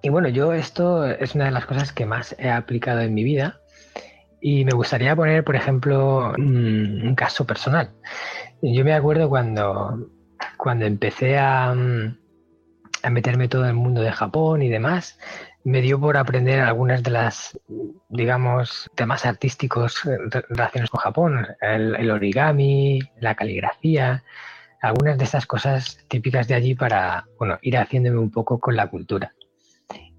Y 0.00 0.08
bueno, 0.08 0.30
yo 0.30 0.54
esto 0.54 1.04
es 1.04 1.34
una 1.34 1.44
de 1.44 1.50
las 1.50 1.66
cosas 1.66 1.92
que 1.92 2.06
más 2.06 2.34
he 2.38 2.48
aplicado 2.48 3.02
en 3.02 3.12
mi 3.12 3.22
vida 3.22 3.60
y 4.40 4.64
me 4.64 4.72
gustaría 4.72 5.16
poner, 5.16 5.44
por 5.44 5.56
ejemplo, 5.56 6.32
un, 6.36 7.14
caso 7.16 7.46
personal. 7.46 7.90
Yo 8.62 8.84
me 8.84 8.92
acuerdo 8.92 9.28
cuando, 9.28 10.10
cuando 10.56 10.84
empecé 10.86 11.38
a, 11.38 11.70
a 11.70 13.10
meterme 13.10 13.48
todo 13.48 13.62
en 13.64 13.70
el 13.70 13.74
mundo 13.74 14.00
de 14.00 14.12
Japón 14.12 14.62
y 14.62 14.68
demás, 14.68 15.18
me 15.64 15.80
dio 15.80 16.00
por 16.00 16.16
aprender 16.16 16.60
algunas 16.60 17.02
de 17.02 17.10
las, 17.10 17.58
digamos, 18.08 18.90
temas 18.94 19.26
artísticos 19.26 20.02
relacionados 20.48 20.90
con 20.90 21.00
Japón, 21.00 21.46
el, 21.60 21.94
el, 21.96 22.10
origami, 22.10 23.00
la 23.20 23.34
caligrafía, 23.34 24.24
algunas 24.80 25.18
de 25.18 25.24
esas 25.24 25.46
cosas 25.46 26.04
típicas 26.08 26.48
de 26.48 26.54
allí 26.54 26.74
para, 26.74 27.26
bueno, 27.38 27.58
ir 27.62 27.76
haciéndome 27.76 28.18
un 28.18 28.30
poco 28.30 28.58
con 28.58 28.76
la 28.76 28.88
cultura. 28.88 29.34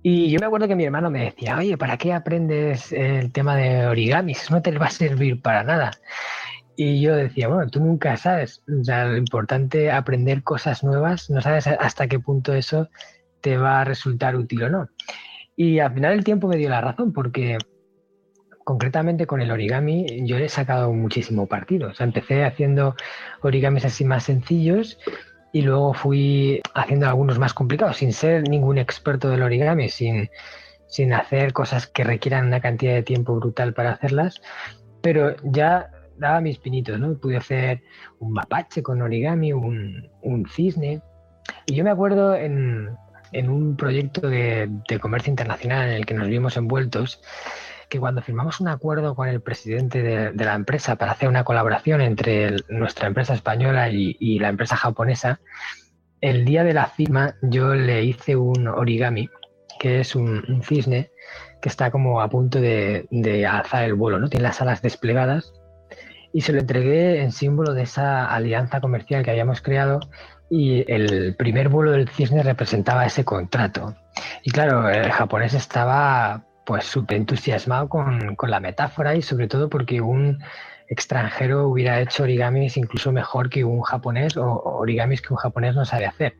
Y 0.01 0.31
yo 0.31 0.39
me 0.39 0.45
acuerdo 0.45 0.67
que 0.67 0.75
mi 0.75 0.85
hermano 0.85 1.09
me 1.09 1.25
decía, 1.25 1.57
oye, 1.57 1.77
¿para 1.77 1.97
qué 1.97 2.13
aprendes 2.13 2.91
el 2.93 3.33
tema 3.33 3.55
de 3.57 3.85
origami? 3.85 4.31
Eso 4.31 4.53
no 4.53 4.61
te 4.61 4.77
va 4.77 4.85
a 4.85 4.91
servir 4.91 5.41
para 5.41 5.63
nada. 5.63 5.91
Y 6.81 7.01
yo 7.01 7.13
decía, 7.13 7.49
bueno, 7.49 7.69
tú 7.69 7.81
nunca 7.81 8.15
sabes. 8.15 8.63
O 8.69 8.85
sea, 8.85 9.03
lo 9.03 9.17
importante 9.17 9.91
aprender 9.91 10.43
cosas 10.43 10.81
nuevas, 10.81 11.29
no 11.29 11.41
sabes 11.41 11.67
hasta 11.67 12.07
qué 12.07 12.19
punto 12.19 12.53
eso 12.53 12.87
te 13.41 13.57
va 13.57 13.81
a 13.81 13.83
resultar 13.83 14.37
útil 14.37 14.63
o 14.63 14.69
no. 14.69 14.87
Y 15.57 15.79
al 15.79 15.93
final 15.93 16.13
el 16.13 16.23
tiempo 16.23 16.47
me 16.47 16.55
dio 16.55 16.69
la 16.69 16.79
razón, 16.79 17.11
porque 17.11 17.57
concretamente 18.63 19.27
con 19.27 19.41
el 19.41 19.51
origami 19.51 20.25
yo 20.25 20.39
le 20.39 20.45
he 20.45 20.49
sacado 20.49 20.93
muchísimo 20.93 21.47
partido. 21.47 21.89
O 21.89 21.93
sea, 21.93 22.05
empecé 22.05 22.45
haciendo 22.45 22.95
origamis 23.41 23.83
así 23.83 24.05
más 24.05 24.23
sencillos 24.23 24.97
y 25.51 25.63
luego 25.63 25.93
fui 25.93 26.61
haciendo 26.75 27.09
algunos 27.09 27.39
más 27.39 27.53
complicados, 27.53 27.97
sin 27.97 28.13
ser 28.13 28.47
ningún 28.47 28.77
experto 28.77 29.29
del 29.29 29.41
origami, 29.41 29.89
sin, 29.89 30.29
sin 30.87 31.11
hacer 31.11 31.51
cosas 31.51 31.87
que 31.87 32.05
requieran 32.05 32.47
una 32.47 32.61
cantidad 32.61 32.93
de 32.93 33.03
tiempo 33.03 33.35
brutal 33.35 33.73
para 33.73 33.91
hacerlas, 33.91 34.41
pero 35.01 35.35
ya 35.43 35.89
daba 36.19 36.41
mis 36.41 36.59
pinitos, 36.59 36.99
¿no? 36.99 37.17
Pude 37.17 37.37
hacer 37.37 37.81
un 38.19 38.33
mapache 38.33 38.83
con 38.83 39.01
origami, 39.01 39.53
un, 39.53 40.09
un 40.21 40.45
cisne. 40.47 41.01
Y 41.65 41.75
yo 41.75 41.83
me 41.83 41.89
acuerdo 41.89 42.35
en, 42.35 42.95
en 43.31 43.49
un 43.49 43.75
proyecto 43.75 44.29
de, 44.29 44.69
de, 44.87 44.99
comercio 44.99 45.31
internacional 45.31 45.89
en 45.89 45.95
el 45.95 46.05
que 46.05 46.13
nos 46.13 46.27
vimos 46.27 46.57
envueltos, 46.57 47.21
que 47.89 47.99
cuando 47.99 48.21
firmamos 48.21 48.59
un 48.59 48.67
acuerdo 48.67 49.15
con 49.15 49.27
el 49.27 49.41
presidente 49.41 50.01
de, 50.01 50.45
la 50.45 50.53
empresa 50.53 50.95
para 50.95 51.11
hacer 51.11 51.27
una 51.27 51.43
colaboración 51.43 52.01
entre 52.01 52.57
nuestra 52.69 53.07
empresa 53.07 53.33
española 53.33 53.89
y, 53.89 54.39
la 54.39 54.49
empresa 54.49 54.75
japonesa, 54.75 55.39
el 56.21 56.45
día 56.45 56.63
de 56.63 56.73
la 56.73 56.85
firma 56.85 57.35
yo 57.41 57.73
le 57.73 58.03
hice 58.03 58.35
un 58.35 58.67
origami, 58.67 59.29
que 59.79 60.01
es 60.01 60.15
un, 60.15 60.61
cisne 60.63 61.11
que 61.61 61.69
está 61.69 61.91
como 61.91 62.21
a 62.21 62.29
punto 62.29 62.61
de, 62.61 63.07
de, 63.09 63.45
alzar 63.45 63.83
el 63.83 63.95
vuelo, 63.95 64.19
¿no? 64.19 64.29
Tiene 64.29 64.43
las 64.43 64.61
alas 64.61 64.81
desplegadas 64.81 65.58
y 66.33 66.41
se 66.41 66.53
lo 66.53 66.59
entregué 66.59 67.21
en 67.21 67.31
símbolo 67.31 67.73
de 67.73 67.83
esa 67.83 68.25
alianza 68.25 68.81
comercial 68.81 69.23
que 69.23 69.31
habíamos 69.31 69.61
creado 69.61 69.99
y 70.49 70.83
el 70.91 71.35
primer 71.35 71.69
vuelo 71.69 71.91
del 71.91 72.09
cisne 72.09 72.43
representaba 72.43 73.05
ese 73.05 73.23
contrato. 73.23 73.95
Y 74.43 74.51
claro, 74.51 74.89
el 74.89 75.11
japonés 75.11 75.53
estaba 75.53 76.45
pues 76.65 76.85
súper 76.85 77.17
entusiasmado 77.17 77.89
con, 77.89 78.35
la 78.47 78.59
metáfora 78.59 79.15
y 79.15 79.21
sobre 79.21 79.47
todo 79.47 79.69
porque 79.69 80.01
un 80.01 80.39
extranjero 80.87 81.67
hubiera 81.67 82.01
hecho 82.01 82.23
origamis 82.23 82.77
incluso 82.77 83.11
mejor 83.11 83.49
que 83.49 83.63
un 83.63 83.81
japonés 83.81 84.37
o, 84.37 84.61
origamis 84.63 85.21
que 85.21 85.33
un 85.33 85.37
japonés 85.37 85.75
no 85.75 85.85
sabe 85.85 86.05
hacer. 86.05 86.37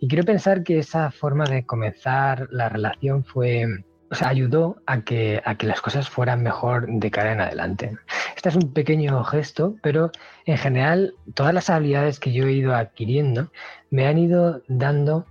Y 0.00 0.08
quiero 0.08 0.24
pensar 0.24 0.62
que 0.62 0.78
esa 0.78 1.10
forma 1.10 1.44
de 1.44 1.64
comenzar 1.64 2.48
la 2.50 2.68
relación 2.68 3.24
fue, 3.24 3.66
o 4.10 4.14
sea, 4.14 4.28
ayudó 4.28 4.82
a 4.86 5.02
que, 5.02 5.40
a 5.44 5.54
que 5.54 5.66
las 5.66 5.80
cosas 5.80 6.08
fueran 6.08 6.42
mejor 6.42 6.86
de 6.88 7.10
cara 7.10 7.32
en 7.32 7.40
adelante. 7.40 7.96
Este 8.34 8.48
es 8.48 8.56
un 8.56 8.72
pequeño 8.72 9.22
gesto, 9.22 9.76
pero 9.82 10.10
en 10.46 10.58
general 10.58 11.14
todas 11.34 11.54
las 11.54 11.70
habilidades 11.70 12.18
que 12.18 12.32
yo 12.32 12.46
he 12.46 12.52
ido 12.52 12.74
adquiriendo 12.74 13.52
me 13.90 14.06
han 14.06 14.18
ido 14.18 14.62
dando 14.66 15.26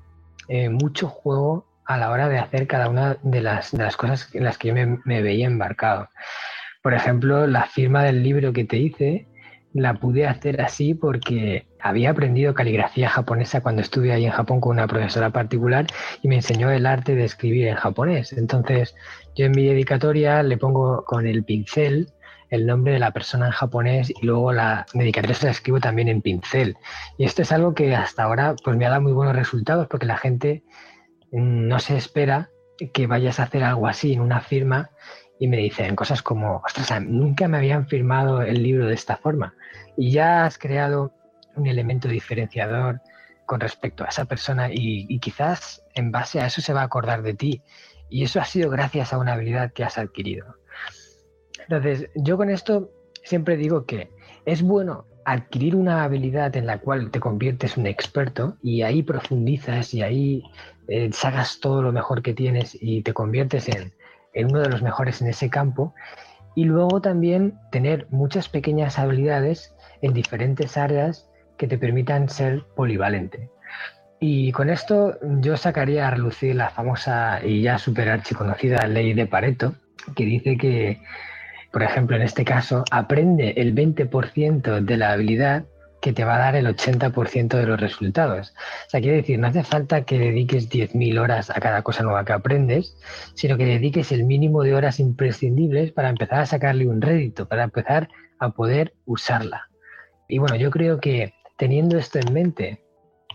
eh, 0.47 0.69
mucho 0.69 1.09
juego 1.09 1.67
a 1.85 1.97
la 1.97 2.11
hora 2.11 2.29
de 2.29 2.39
hacer 2.39 2.67
cada 2.67 2.87
una 2.87 3.17
de 3.23 3.41
las, 3.41 3.71
de 3.71 3.83
las 3.83 3.97
cosas 3.97 4.33
en 4.33 4.43
las 4.43 4.57
que 4.57 4.69
yo 4.69 4.75
me, 4.75 5.21
veía 5.21 5.47
embarcado. 5.47 6.07
Por 6.81 6.93
ejemplo, 6.93 7.47
la 7.47 7.65
firma 7.65 8.03
del 8.03 8.23
libro 8.23 8.53
que 8.53 8.63
te 8.63 8.77
hice 8.77 9.27
la 9.73 9.95
pude 9.95 10.25
hacer 10.25 10.61
así 10.61 10.93
porque 10.93 11.67
había 11.81 12.11
aprendido 12.11 12.53
caligrafía 12.53 13.09
japonesa 13.09 13.61
cuando 13.61 13.81
estuve 13.81 14.11
ahí 14.11 14.25
en 14.25 14.31
Japón 14.31 14.59
con 14.59 14.71
una 14.71 14.87
profesora 14.87 15.29
particular 15.29 15.87
y 16.21 16.27
me 16.27 16.35
enseñó 16.35 16.69
el 16.71 16.85
arte 16.85 17.15
de 17.15 17.25
escribir 17.25 17.67
en 17.67 17.75
japonés. 17.75 18.33
Entonces, 18.33 18.95
yo 19.35 19.45
en 19.45 19.51
mi 19.51 19.65
dedicatoria 19.65 20.43
le 20.43 20.57
pongo 20.57 21.05
con 21.05 21.25
el 21.25 21.43
pincel 21.43 22.09
el 22.49 22.65
nombre 22.65 22.93
de 22.93 22.99
la 22.99 23.11
persona 23.11 23.47
en 23.47 23.51
japonés 23.51 24.09
y 24.09 24.25
luego 24.25 24.51
la 24.51 24.85
dedicatoria 24.93 25.35
se 25.35 25.45
la 25.45 25.51
escribo 25.51 25.79
también 25.79 26.07
en 26.07 26.21
pincel. 26.21 26.77
Y 27.17 27.25
esto 27.25 27.43
es 27.43 27.51
algo 27.51 27.73
que 27.73 27.95
hasta 27.95 28.23
ahora 28.23 28.55
pues 28.63 28.75
me 28.75 28.85
ha 28.85 28.89
dado 28.89 29.01
muy 29.01 29.13
buenos 29.13 29.35
resultados 29.35 29.87
porque 29.87 30.07
la 30.07 30.17
gente 30.17 30.63
no 31.31 31.79
se 31.79 31.95
espera 31.95 32.49
que 32.93 33.07
vayas 33.07 33.39
a 33.39 33.43
hacer 33.43 33.63
algo 33.63 33.87
así 33.87 34.13
en 34.13 34.21
una 34.21 34.41
firma 34.41 34.89
y 35.39 35.47
me 35.47 35.57
dicen 35.57 35.95
cosas 35.95 36.21
como, 36.21 36.61
ostras, 36.65 37.01
nunca 37.01 37.47
me 37.47 37.57
habían 37.57 37.87
firmado 37.87 38.41
el 38.41 38.61
libro 38.61 38.87
de 38.87 38.93
esta 38.93 39.15
forma. 39.17 39.53
Y 39.95 40.11
ya 40.11 40.45
has 40.45 40.57
creado 40.57 41.13
un 41.59 41.67
elemento 41.67 42.07
diferenciador 42.07 43.01
con 43.45 43.59
respecto 43.59 44.03
a 44.03 44.09
esa 44.09 44.25
persona 44.25 44.69
y, 44.71 45.19
quizás 45.19 45.83
en 45.95 46.11
base 46.11 46.39
a 46.39 46.45
eso 46.45 46.61
se 46.61 46.71
va 46.71 46.81
a 46.81 46.85
acordar 46.85 47.23
de 47.23 47.33
ti. 47.33 47.63
Y 48.07 48.23
eso 48.23 48.39
ha 48.39 48.45
sido 48.45 48.69
gracias 48.69 49.11
a 49.11 49.17
una 49.17 49.33
habilidad 49.33 49.73
que 49.73 49.83
has 49.83 49.97
adquirido. 49.97 50.55
Entonces, 51.61 52.09
yo 52.15 52.37
con 52.37 52.49
esto 52.49 52.91
siempre 53.23 53.57
digo 53.57 53.85
que 53.85 54.11
es 54.45 54.61
bueno 54.61 55.05
adquirir 55.25 55.75
una 55.75 56.03
habilidad 56.03 56.55
en 56.55 56.65
la 56.65 56.79
cual 56.79 57.11
te 57.11 57.19
conviertes 57.19 57.77
un 57.77 57.87
experto 57.87 58.57
y 58.61 58.81
ahí 58.81 59.03
profundizas 59.03 59.93
y 59.93 60.01
ahí 60.01 60.43
eh, 60.87 61.09
sacas 61.11 61.59
todo 61.59 61.81
lo 61.81 61.91
mejor 61.91 62.21
que 62.21 62.33
tienes 62.33 62.77
y 62.79 63.03
te 63.03 63.13
conviertes 63.13 63.67
en, 63.69 63.93
uno 64.45 64.59
de 64.61 64.69
los 64.69 64.81
mejores 64.81 65.21
en 65.21 65.27
ese 65.27 65.49
campo. 65.49 65.93
Y 66.55 66.65
luego 66.65 67.01
también 67.01 67.59
tener 67.71 68.07
muchas 68.09 68.49
pequeñas 68.49 68.97
habilidades 68.99 69.75
en 70.01 70.13
diferentes 70.13 70.77
áreas 70.77 71.28
que 71.59 71.67
te 71.67 71.77
permitan 71.77 72.27
ser 72.29 72.63
polivalente. 72.75 73.51
Y 74.19 74.51
con 74.51 74.71
esto 74.71 75.19
yo 75.41 75.55
sacaría 75.57 76.07
a 76.07 76.11
relucir 76.11 76.55
la 76.55 76.71
famosa 76.71 77.39
y 77.45 77.61
ya 77.61 77.77
super 77.77 78.09
archiconocida 78.09 78.87
ley 78.87 79.13
de 79.13 79.27
Pareto, 79.27 79.75
que 80.15 80.25
dice 80.25 80.57
que 80.57 80.99
por 81.71 81.83
ejemplo, 81.83 82.15
en 82.15 82.23
este 82.23 82.43
caso, 82.43 82.83
aprende 82.89 83.53
el 83.57 83.75
20% 83.75 84.81
de 84.81 84.97
la 84.97 85.11
habilidad 85.11 85.65
que 86.01 86.13
te 86.13 86.23
va 86.23 86.35
a 86.35 86.39
dar 86.39 86.55
el 86.55 86.65
80% 86.65 87.57
de 87.57 87.65
los 87.65 87.79
resultados. 87.79 88.53
O 88.87 88.89
sea, 88.89 89.01
quiere 89.01 89.17
decir, 89.17 89.37
no 89.37 89.47
hace 89.47 89.63
falta 89.63 90.03
que 90.03 90.17
dediques 90.17 90.69
10.000 90.69 91.19
horas 91.19 91.49
a 91.49 91.59
cada 91.59 91.81
cosa 91.83 92.03
nueva 92.03 92.25
que 92.25 92.33
aprendes, 92.33 92.95
sino 93.35 93.57
que 93.57 93.65
dediques 93.65 94.11
el 94.11 94.23
mínimo 94.23 94.63
de 94.63 94.73
horas 94.73 94.99
imprescindibles 94.99 95.91
para 95.91 96.09
empezar 96.09 96.39
a 96.39 96.45
sacarle 96.45 96.87
un 96.87 97.01
rédito, 97.01 97.47
para 97.47 97.63
empezar 97.63 98.07
a 98.39 98.51
poder 98.51 98.93
usarla. 99.05 99.69
Y 100.27 100.37
bueno, 100.37 100.55
yo 100.55 100.71
creo 100.71 100.99
que 100.99 101.33
teniendo 101.59 101.97
esto 101.97 102.19
en 102.19 102.33
mente 102.33 102.81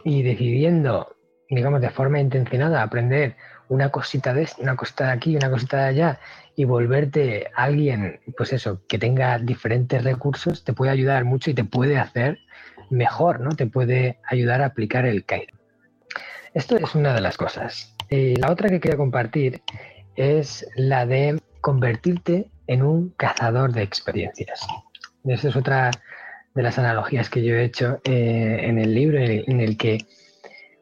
y 0.03 0.23
decidiendo, 0.23 1.15
digamos, 1.49 1.81
de 1.81 1.91
forma 1.91 2.19
intencionada 2.19 2.83
aprender 2.83 3.37
una 3.69 3.91
cosita 3.91 4.35
de 4.35 4.49
una 4.59 4.77
cosita 4.77 5.07
de 5.07 5.13
aquí, 5.13 5.37
una 5.37 5.51
cosita 5.51 5.77
de 5.77 5.85
allá, 5.85 6.21
y 6.57 6.65
volverte 6.65 7.49
alguien, 7.55 8.21
pues 8.37 8.53
eso, 8.53 8.81
que 8.89 8.99
tenga 8.99 9.39
diferentes 9.39 10.03
recursos, 10.03 10.65
te 10.65 10.73
puede 10.73 10.91
ayudar 10.91 11.25
mucho 11.25 11.51
y 11.51 11.55
te 11.55 11.65
puede 11.65 11.99
hacer 11.99 12.39
mejor, 12.91 13.41
¿no? 13.41 13.51
Te 13.51 13.67
puede 13.67 14.19
ayudar 14.29 14.63
a 14.63 14.67
aplicar 14.67 15.05
el 15.07 15.25
Kaizen. 15.25 15.59
Esto 16.55 16.77
es 16.77 16.95
una 16.95 17.15
de 17.15 17.21
las 17.21 17.37
cosas. 17.37 17.95
Eh, 18.09 18.35
la 18.39 18.51
otra 18.51 18.69
que 18.69 18.81
quería 18.81 18.97
compartir 18.97 19.63
es 20.17 20.67
la 20.77 21.05
de 21.05 21.41
convertirte 21.61 22.49
en 22.69 22.83
un 22.83 23.11
cazador 23.17 23.73
de 23.73 23.83
experiencias. 23.83 24.61
Esa 25.25 25.49
es 25.49 25.57
otra 25.57 25.91
de 26.55 26.63
las 26.63 26.79
analogías 26.79 27.29
que 27.31 27.43
yo 27.43 27.55
he 27.55 27.65
hecho 27.65 28.01
eh, 28.05 28.61
en 28.63 28.79
el 28.79 28.95
libro, 28.95 29.19
en 29.19 29.61
el 29.61 29.77
que, 29.77 30.07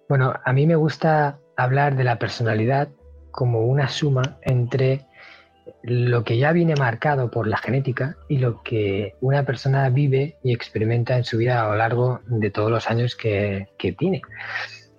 bueno, 0.09 0.35
a 0.45 0.53
mí 0.53 0.67
me 0.67 0.77
gusta 0.77 1.39
hablar 1.57 1.97
de 1.97 2.05
la 2.05 2.19
personalidad 2.19 2.89
como 3.31 3.67
una 3.67 3.89
suma 3.89 4.39
entre 4.43 5.07
lo 5.83 6.25
que 6.25 6.39
ya 6.39 6.53
viene 6.53 6.77
marcado 6.77 7.31
por 7.31 7.47
la 7.47 7.57
genética 7.57 8.17
y 8.29 8.39
lo 8.39 8.63
que 8.63 9.15
una 9.21 9.45
persona 9.45 9.89
vive 9.89 10.37
y 10.43 10.53
experimenta 10.53 11.17
en 11.17 11.25
su 11.25 11.39
vida 11.39 11.63
a 11.63 11.69
lo 11.69 11.77
largo 11.77 12.21
de 12.27 12.51
todos 12.51 12.71
los 12.71 12.89
años 12.91 13.17
que, 13.17 13.69
tiene. 13.99 14.23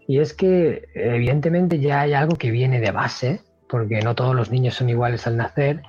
Y 0.08 0.20
es 0.20 0.34
que 0.34 0.86
evidentemente 0.96 1.80
ya 1.80 2.01
hay 2.01 2.13
algo 2.13 2.36
que 2.36 2.51
viene 2.51 2.80
de 2.80 2.92
base, 2.92 3.42
porque 3.70 4.01
no 4.01 4.15
todos 4.15 4.36
los 4.36 4.51
niños 4.51 4.75
son 4.75 4.89
iguales 4.89 5.25
al 5.27 5.38
nacer 5.38 5.82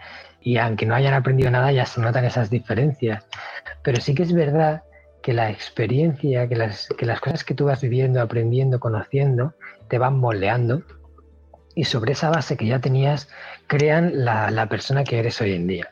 y 0.45 0.59
aunque 0.59 0.85
no 0.85 0.95
hayan 0.95 1.15
aprendido 1.15 1.51
nada 1.51 1.73
ya 1.73 1.87
se 1.87 2.01
notan 2.03 2.27
esas 2.27 2.51
diferencias. 2.51 3.27
Pero 3.83 4.01
sí 4.01 4.15
que 4.15 4.23
es 4.23 4.33
verdad 4.33 4.85
que 5.23 5.33
la 5.33 5.51
experiencia, 5.51 6.47
que 6.47 6.55
las, 6.55 6.89
que 6.99 7.07
las 7.07 7.19
cosas 7.19 7.45
que 7.45 7.55
tú 7.55 7.65
vas 7.65 7.81
viviendo, 7.81 8.21
aprendiendo, 8.21 8.79
conociendo, 8.79 9.55
te 9.89 9.97
van 9.99 10.19
moldeando 10.19 10.83
y 11.75 11.85
sobre 11.85 12.13
esa 12.13 12.29
base 12.29 12.59
que 12.59 12.67
ya 12.67 12.79
tenías 12.79 13.29
crean 13.67 14.25
la, 14.25 14.69
persona 14.69 15.03
que 15.03 15.19
eres 15.19 15.41
hoy 15.41 15.55
en 15.55 15.67
día. 15.67 15.89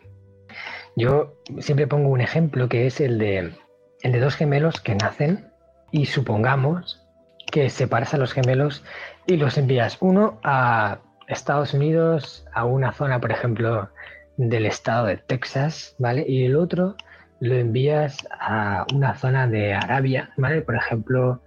Yo 0.97 1.35
siempre 1.59 1.87
pongo 1.87 2.11
un 2.11 2.21
ejemplo 2.21 2.69
que 2.69 2.87
es 2.87 3.01
el 3.01 3.19
de, 3.19 3.55
el 4.03 4.13
de 4.13 4.21
dos 4.21 4.37
gemelos 4.37 4.83
que 4.83 4.95
nacen 4.95 5.51
y 5.91 6.07
supongamos 6.07 7.03
que 7.51 7.71
separas 7.71 8.13
a 8.13 8.19
los 8.19 8.35
gemelos 8.35 8.85
y 9.27 9.39
los 9.39 9.57
envías 9.57 9.97
uno 10.01 10.39
a 10.45 10.99
Estados 11.27 11.73
Unidos, 11.73 12.45
a 12.53 12.67
una 12.67 12.93
zona, 12.93 13.19
por 13.19 13.33
ejemplo, 13.33 13.89
del 14.37 14.67
estado 14.67 15.07
de 15.07 15.17
Texas, 15.17 15.95
¿vale? 15.99 16.25
Y 16.27 16.45
el 16.45 16.57
otro 16.57 16.97
lo 17.41 17.55
envías 17.57 18.27
a 18.39 18.87
una 18.95 19.15
zona 19.17 19.49
de 19.49 19.75
Arabia, 19.75 20.31
¿vale? 20.37 20.63
Por 20.63 20.77
ejemplo, 20.77 21.43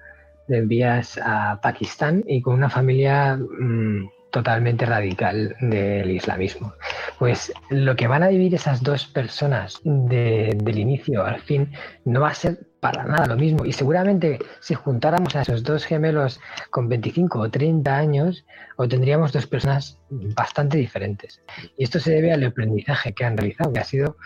lo 0.47 0.55
envías 0.55 1.19
a 1.23 1.59
Pakistán 1.61 2.23
y 2.27 2.41
con 2.41 2.55
una 2.55 2.69
familia 2.69 3.37
mm, 3.37 4.09
totalmente 4.31 4.85
radical 4.85 5.55
del 5.61 6.11
islamismo. 6.11 6.73
Pues 7.17 7.53
lo 7.69 7.95
que 7.95 8.07
van 8.07 8.23
a 8.23 8.27
vivir 8.27 8.53
esas 8.53 8.83
dos 8.83 9.05
personas 9.05 9.79
del 9.83 10.77
inicio 10.77 11.23
al 11.23 11.39
fin 11.39 11.71
no 12.03 12.19
va 12.19 12.29
a 12.31 12.35
ser 12.35 12.59
para 12.85 13.03
nada 13.03 13.25
lo 13.25 13.35
mismo. 13.35 13.65
Y 13.65 13.73
seguramente 13.73 14.37
si 14.59 14.75
juntáramos 14.75 15.35
a 15.35 15.41
esos 15.41 15.63
dos 15.63 15.85
gemelos 15.85 16.39
con 16.69 16.87
25 16.87 17.39
o 17.39 17.49
30 17.49 17.97
años, 17.97 18.45
obtendríamos 18.75 19.33
dos 19.33 19.47
personas 19.47 19.99
bastante 20.11 20.77
diferentes. 20.77 21.41
Y 21.77 21.85
esto 21.85 21.99
se 21.99 22.11
debe 22.11 22.31
al 22.31 22.43
aprendizaje 22.43 23.11
que 23.11 23.25
han 23.25 23.37
realizado, 23.37 23.73
que 23.73 23.79
ha 23.79 23.83
sido 23.83 24.17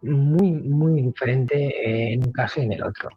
muy, 0.00 0.50
muy 0.50 1.02
diferente 1.02 1.56
eh, 1.56 2.14
en 2.14 2.24
un 2.24 2.32
caso 2.32 2.62
y 2.62 2.64
en 2.64 2.72
el 2.72 2.84
otro. 2.84 3.10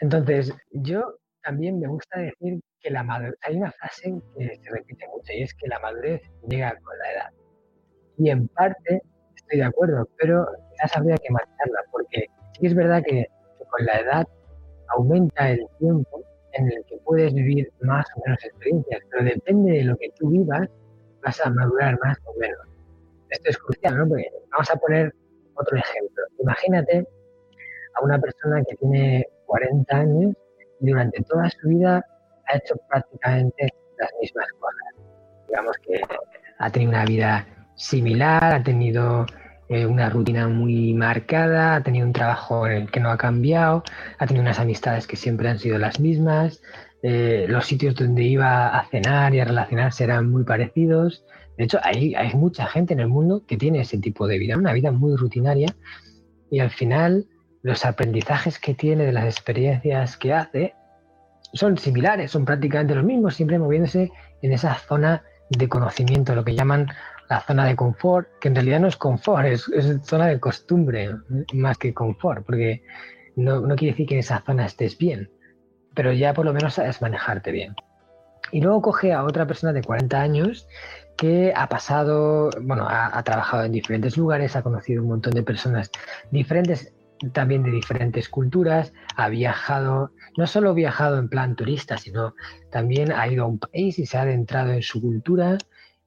Entonces, 0.00 0.52
yo 0.72 1.20
también 1.40 1.78
me 1.78 1.86
gusta 1.86 2.18
decir 2.18 2.60
que 2.80 2.90
la 2.90 3.04
madurez, 3.04 3.36
hay 3.42 3.54
una 3.54 3.70
frase 3.70 4.20
que 4.36 4.56
se 4.56 4.68
repite 4.68 5.06
mucho 5.14 5.32
y 5.32 5.42
es 5.42 5.54
que 5.54 5.68
la 5.68 5.78
madurez 5.78 6.22
llega 6.48 6.76
con 6.82 6.98
la 6.98 7.12
edad. 7.12 7.30
Y 8.18 8.30
en 8.30 8.48
parte 8.48 9.00
estoy 9.36 9.58
de 9.58 9.64
acuerdo, 9.64 10.08
pero 10.18 10.44
quizás 10.72 10.96
habría 10.96 11.18
que 11.18 11.30
marcarla, 11.30 11.82
porque 11.92 12.26
sí 12.58 12.66
es 12.66 12.74
verdad 12.74 13.00
que, 13.06 13.28
con 13.74 13.86
la 13.86 14.00
edad 14.00 14.28
aumenta 14.96 15.50
el 15.50 15.66
tiempo 15.78 16.22
en 16.52 16.70
el 16.70 16.84
que 16.84 16.96
puedes 17.04 17.34
vivir 17.34 17.68
más 17.80 18.06
o 18.16 18.20
menos 18.24 18.44
experiencias, 18.44 19.00
pero 19.10 19.24
depende 19.24 19.72
de 19.72 19.84
lo 19.84 19.96
que 19.96 20.10
tú 20.16 20.30
vivas, 20.30 20.68
vas 21.22 21.44
a 21.44 21.50
madurar 21.50 21.98
más 22.00 22.16
o 22.26 22.38
menos. 22.38 22.60
Esto 23.30 23.50
es 23.50 23.58
crucial, 23.58 23.98
¿no? 23.98 24.08
Porque 24.08 24.30
vamos 24.52 24.70
a 24.70 24.76
poner 24.76 25.12
otro 25.54 25.76
ejemplo. 25.76 26.24
Imagínate 26.38 27.04
a 27.94 28.04
una 28.04 28.20
persona 28.20 28.62
que 28.68 28.76
tiene 28.76 29.26
40 29.46 29.96
años 29.96 30.34
y 30.80 30.90
durante 30.90 31.22
toda 31.24 31.50
su 31.50 31.68
vida 31.68 32.04
ha 32.46 32.56
hecho 32.56 32.76
prácticamente 32.88 33.68
las 33.98 34.10
mismas 34.20 34.46
cosas. 34.60 35.04
Digamos 35.48 35.76
que 35.78 36.00
ha 36.58 36.70
tenido 36.70 36.90
una 36.90 37.04
vida 37.04 37.46
similar, 37.74 38.54
ha 38.54 38.62
tenido 38.62 39.26
eh, 39.68 39.86
una 39.86 40.10
rutina 40.10 40.48
muy 40.48 40.94
marcada, 40.94 41.76
ha 41.76 41.82
tenido 41.82 42.06
un 42.06 42.12
trabajo 42.12 42.66
en 42.66 42.72
el 42.82 42.90
que 42.90 43.00
no 43.00 43.10
ha 43.10 43.16
cambiado, 43.16 43.82
ha 44.18 44.26
tenido 44.26 44.42
unas 44.42 44.58
amistades 44.58 45.06
que 45.06 45.16
siempre 45.16 45.48
han 45.48 45.58
sido 45.58 45.78
las 45.78 46.00
mismas, 46.00 46.62
eh, 47.02 47.46
los 47.48 47.66
sitios 47.66 47.94
donde 47.94 48.22
iba 48.24 48.68
a 48.68 48.86
cenar 48.88 49.34
y 49.34 49.40
a 49.40 49.44
relacionarse 49.44 50.04
eran 50.04 50.30
muy 50.30 50.44
parecidos. 50.44 51.24
De 51.56 51.64
hecho, 51.64 51.78
hay, 51.82 52.14
hay 52.14 52.34
mucha 52.34 52.66
gente 52.66 52.94
en 52.94 53.00
el 53.00 53.08
mundo 53.08 53.44
que 53.46 53.56
tiene 53.56 53.80
ese 53.80 53.98
tipo 53.98 54.26
de 54.26 54.38
vida, 54.38 54.56
una 54.56 54.72
vida 54.72 54.90
muy 54.90 55.16
rutinaria, 55.16 55.74
y 56.50 56.60
al 56.60 56.70
final 56.70 57.26
los 57.62 57.84
aprendizajes 57.84 58.58
que 58.58 58.74
tiene 58.74 59.04
de 59.04 59.12
las 59.12 59.24
experiencias 59.24 60.16
que 60.16 60.34
hace 60.34 60.74
son 61.54 61.78
similares, 61.78 62.30
son 62.30 62.44
prácticamente 62.44 62.94
los 62.94 63.04
mismos, 63.04 63.34
siempre 63.34 63.58
moviéndose 63.58 64.10
en 64.42 64.52
esa 64.52 64.74
zona 64.74 65.22
de 65.50 65.68
conocimiento, 65.68 66.34
lo 66.34 66.44
que 66.44 66.54
llaman 66.54 66.88
la 67.28 67.40
zona 67.40 67.66
de 67.66 67.76
confort, 67.76 68.28
que 68.40 68.48
en 68.48 68.54
realidad 68.54 68.80
no 68.80 68.88
es 68.88 68.96
confort, 68.96 69.46
es, 69.46 69.70
zona 70.02 70.26
de 70.26 70.40
costumbre 70.40 71.10
más 71.52 71.78
que 71.78 71.94
confort, 71.94 72.44
porque 72.44 72.82
no, 73.36 73.60
no, 73.60 73.76
quiere 73.76 73.92
decir 73.92 74.06
que 74.06 74.14
en 74.14 74.20
esa 74.20 74.42
zona 74.44 74.66
estés 74.66 74.98
bien, 74.98 75.30
pero 75.94 76.12
ya 76.12 76.34
por 76.34 76.44
lo 76.44 76.52
menos 76.52 76.74
sabes 76.74 77.00
manejarte 77.02 77.52
bien. 77.52 77.74
Y 78.52 78.60
luego 78.60 78.82
coge 78.82 79.12
a 79.12 79.24
otra 79.24 79.46
persona 79.46 79.72
de 79.72 79.82
40 79.82 80.20
años 80.20 80.68
que 81.16 81.52
ha 81.56 81.68
pasado, 81.68 82.50
bueno, 82.60 82.86
ha, 82.88 83.16
ha 83.16 83.22
trabajado 83.22 83.64
en 83.64 83.72
diferentes 83.72 84.16
lugares, 84.16 84.54
ha 84.56 84.62
conocido 84.62 85.02
un 85.02 85.08
montón 85.08 85.32
de 85.32 85.42
personas 85.42 85.90
diferentes 86.30 86.92
también 87.32 87.62
de 87.62 87.70
diferentes 87.70 88.28
culturas, 88.28 88.92
ha 89.16 89.28
viajado, 89.28 90.10
no 90.36 90.46
solo 90.46 90.70
ha 90.70 90.74
viajado 90.74 91.18
en 91.18 91.28
plan 91.28 91.56
turista, 91.56 91.96
sino 91.96 92.34
también 92.70 93.12
ha 93.12 93.26
ido 93.28 93.44
a 93.44 93.48
un 93.48 93.58
país 93.58 93.98
y 93.98 94.06
se 94.06 94.18
ha 94.18 94.22
adentrado 94.22 94.72
en 94.72 94.82
su 94.82 95.00
cultura 95.00 95.58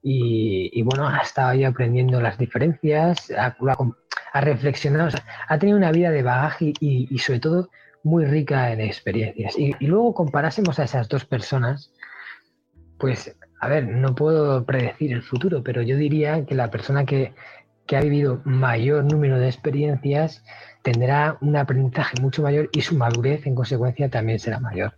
y, 0.02 0.82
bueno, 0.82 1.08
ha 1.08 1.18
estado 1.18 1.48
ahí 1.50 1.64
aprendiendo 1.64 2.20
las 2.20 2.38
diferencias, 2.38 3.32
ha, 3.36 4.40
reflexionado, 4.40 5.10
ha 5.48 5.58
tenido 5.58 5.76
una 5.76 5.92
vida 5.92 6.10
de 6.10 6.22
bagaje 6.22 6.72
y, 6.80 7.18
sobre 7.18 7.40
todo 7.40 7.68
muy 8.04 8.24
rica 8.24 8.72
en 8.72 8.80
experiencias. 8.80 9.58
Y, 9.58 9.74
y 9.80 9.86
luego 9.86 10.14
comparásemos 10.14 10.78
a 10.78 10.84
esas 10.84 11.08
dos 11.08 11.24
personas, 11.24 11.92
pues, 12.98 13.36
a 13.60 13.68
ver, 13.68 13.88
no 13.88 14.14
puedo 14.14 14.64
predecir 14.64 15.12
el 15.12 15.22
futuro, 15.22 15.62
pero 15.62 15.82
yo 15.82 15.96
diría 15.96 16.44
que 16.46 16.54
la 16.54 16.70
persona 16.70 17.04
que, 17.04 17.34
que 17.86 17.96
ha 17.96 18.00
vivido 18.00 18.40
mayor 18.44 19.04
número 19.04 19.38
de 19.38 19.46
experiencias 19.46 20.44
tendrá 20.82 21.38
un 21.40 21.56
aprendizaje 21.56 22.20
mucho 22.20 22.42
mayor 22.42 22.68
y 22.72 22.82
su 22.82 22.96
madurez 22.96 23.46
en 23.46 23.54
consecuencia 23.54 24.08
también 24.08 24.38
será 24.38 24.60
mayor. 24.60 24.94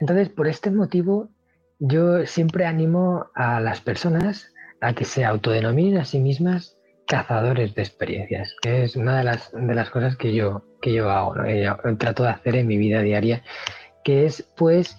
Entonces, 0.00 0.28
por 0.28 0.48
este 0.48 0.70
motivo, 0.70 1.30
yo 1.78 2.26
siempre 2.26 2.66
animo 2.66 3.26
a 3.34 3.60
las 3.60 3.80
personas 3.80 4.52
a 4.80 4.92
que 4.94 5.04
se 5.04 5.24
autodenominen 5.24 5.98
a 5.98 6.04
sí 6.04 6.20
mismas 6.20 6.76
cazadores 7.06 7.74
de 7.74 7.82
experiencias, 7.82 8.56
que 8.62 8.84
es 8.84 8.96
una 8.96 9.18
de 9.18 9.24
las, 9.24 9.52
de 9.52 9.74
las 9.74 9.90
cosas 9.90 10.16
que 10.16 10.34
yo, 10.34 10.64
que 10.80 10.92
yo 10.92 11.10
hago, 11.10 11.34
trato 11.98 12.22
de 12.22 12.30
hacer 12.30 12.56
en 12.56 12.66
mi 12.66 12.76
vida 12.76 13.02
diaria, 13.02 13.42
que 14.04 14.26
es 14.26 14.42
pues 14.56 14.96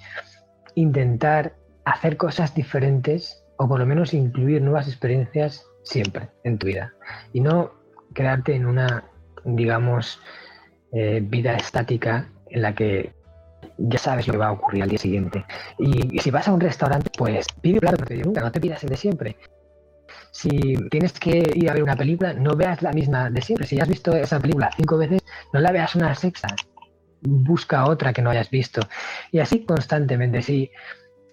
intentar 0.75 1.55
hacer 1.85 2.17
cosas 2.17 2.53
diferentes 2.53 3.43
o 3.57 3.67
por 3.67 3.79
lo 3.79 3.85
menos 3.85 4.13
incluir 4.13 4.61
nuevas 4.61 4.87
experiencias 4.87 5.65
siempre 5.83 6.29
en 6.43 6.57
tu 6.57 6.67
vida 6.67 6.93
y 7.31 7.41
no 7.41 7.71
quedarte 8.13 8.55
en 8.55 8.65
una, 8.65 9.05
digamos, 9.43 10.19
eh, 10.91 11.21
vida 11.23 11.55
estática 11.55 12.31
en 12.49 12.61
la 12.61 12.73
que 12.75 13.13
ya 13.77 13.99
sabes 13.99 14.27
lo 14.27 14.33
que 14.33 14.39
va 14.39 14.47
a 14.47 14.51
ocurrir 14.51 14.83
al 14.83 14.89
día 14.89 14.99
siguiente. 14.99 15.45
Y, 15.79 16.19
si 16.19 16.31
vas 16.31 16.47
a 16.47 16.53
un 16.53 16.59
restaurante, 16.59 17.09
pues 17.17 17.47
pide 17.61 17.75
un 17.75 17.79
plato 17.79 17.97
que 17.97 18.05
te 18.05 18.17
nunca, 18.17 18.41
no 18.41 18.51
te 18.51 18.59
pidas 18.59 18.83
el 18.83 18.89
de 18.89 18.97
siempre. 18.97 19.37
Si 20.31 20.49
tienes 20.89 21.13
que 21.13 21.43
ir 21.55 21.69
a 21.69 21.73
ver 21.73 21.83
una 21.83 21.95
película, 21.95 22.33
no 22.33 22.55
veas 22.55 22.81
la 22.81 22.91
misma 22.91 23.29
de 23.29 23.41
siempre. 23.41 23.67
Si 23.67 23.75
ya 23.75 23.83
has 23.83 23.89
visto 23.89 24.15
esa 24.15 24.39
película 24.39 24.69
cinco 24.75 24.97
veces, 24.97 25.21
no 25.53 25.59
la 25.59 25.71
veas 25.71 25.95
una 25.95 26.13
sexta. 26.15 26.49
Busca 27.21 27.85
otra 27.85 28.13
que 28.13 28.21
no 28.21 28.29
hayas 28.29 28.49
visto. 28.49 28.81
Y 29.31 29.39
así 29.39 29.65
constantemente. 29.65 30.41
Si 30.41 30.69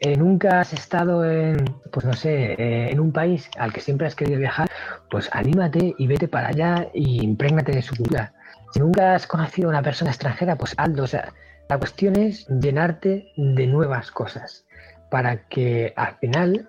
eh, 0.00 0.16
nunca 0.16 0.60
has 0.60 0.72
estado 0.72 1.24
en, 1.24 1.64
pues 1.92 2.04
no 2.06 2.12
sé, 2.12 2.54
eh, 2.54 2.90
en 2.90 3.00
un 3.00 3.12
país 3.12 3.48
al 3.56 3.72
que 3.72 3.80
siempre 3.80 4.06
has 4.06 4.14
querido 4.14 4.38
viajar, 4.38 4.68
pues 5.10 5.28
anímate 5.32 5.94
y 5.96 6.06
vete 6.06 6.28
para 6.28 6.48
allá 6.48 6.88
y 6.92 7.22
imprégnate 7.22 7.72
de 7.72 7.82
su 7.82 7.94
cultura. 7.94 8.32
Si 8.72 8.80
nunca 8.80 9.14
has 9.14 9.26
conocido 9.26 9.68
a 9.68 9.70
una 9.70 9.82
persona 9.82 10.10
extranjera, 10.10 10.56
pues 10.56 10.74
hazlo. 10.76 11.04
O 11.04 11.06
sea, 11.06 11.32
la 11.72 11.78
cuestión 11.78 12.16
es 12.16 12.46
llenarte 12.48 13.32
de 13.34 13.66
nuevas 13.66 14.10
cosas 14.10 14.66
para 15.10 15.48
que 15.48 15.94
al 15.96 16.16
final 16.16 16.68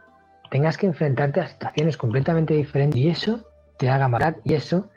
tengas 0.49 0.77
que 0.77 0.85
enfrentarte 0.85 1.41
a 1.41 1.47
situaciones 1.49 1.97
completamente 1.97 2.53
diferentes 2.53 2.97
y 2.97 3.09
eso 3.09 3.45
te 3.77 3.89
haga 3.89 4.07
matar 4.07 4.37
y 4.45 4.53
eso 4.53 4.89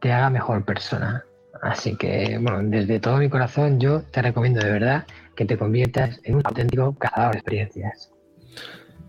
te 0.00 0.10
haga 0.10 0.30
mejor 0.30 0.64
persona. 0.64 1.22
Así 1.60 1.96
que, 1.98 2.38
bueno, 2.40 2.62
desde 2.62 2.98
todo 2.98 3.18
mi 3.18 3.28
corazón 3.28 3.78
yo 3.78 4.00
te 4.04 4.22
recomiendo 4.22 4.64
de 4.64 4.72
verdad 4.72 5.04
que 5.36 5.44
te 5.44 5.58
conviertas 5.58 6.18
en 6.24 6.36
un 6.36 6.42
auténtico 6.46 6.94
cazador 6.94 7.32
de 7.32 7.38
experiencias. 7.40 8.10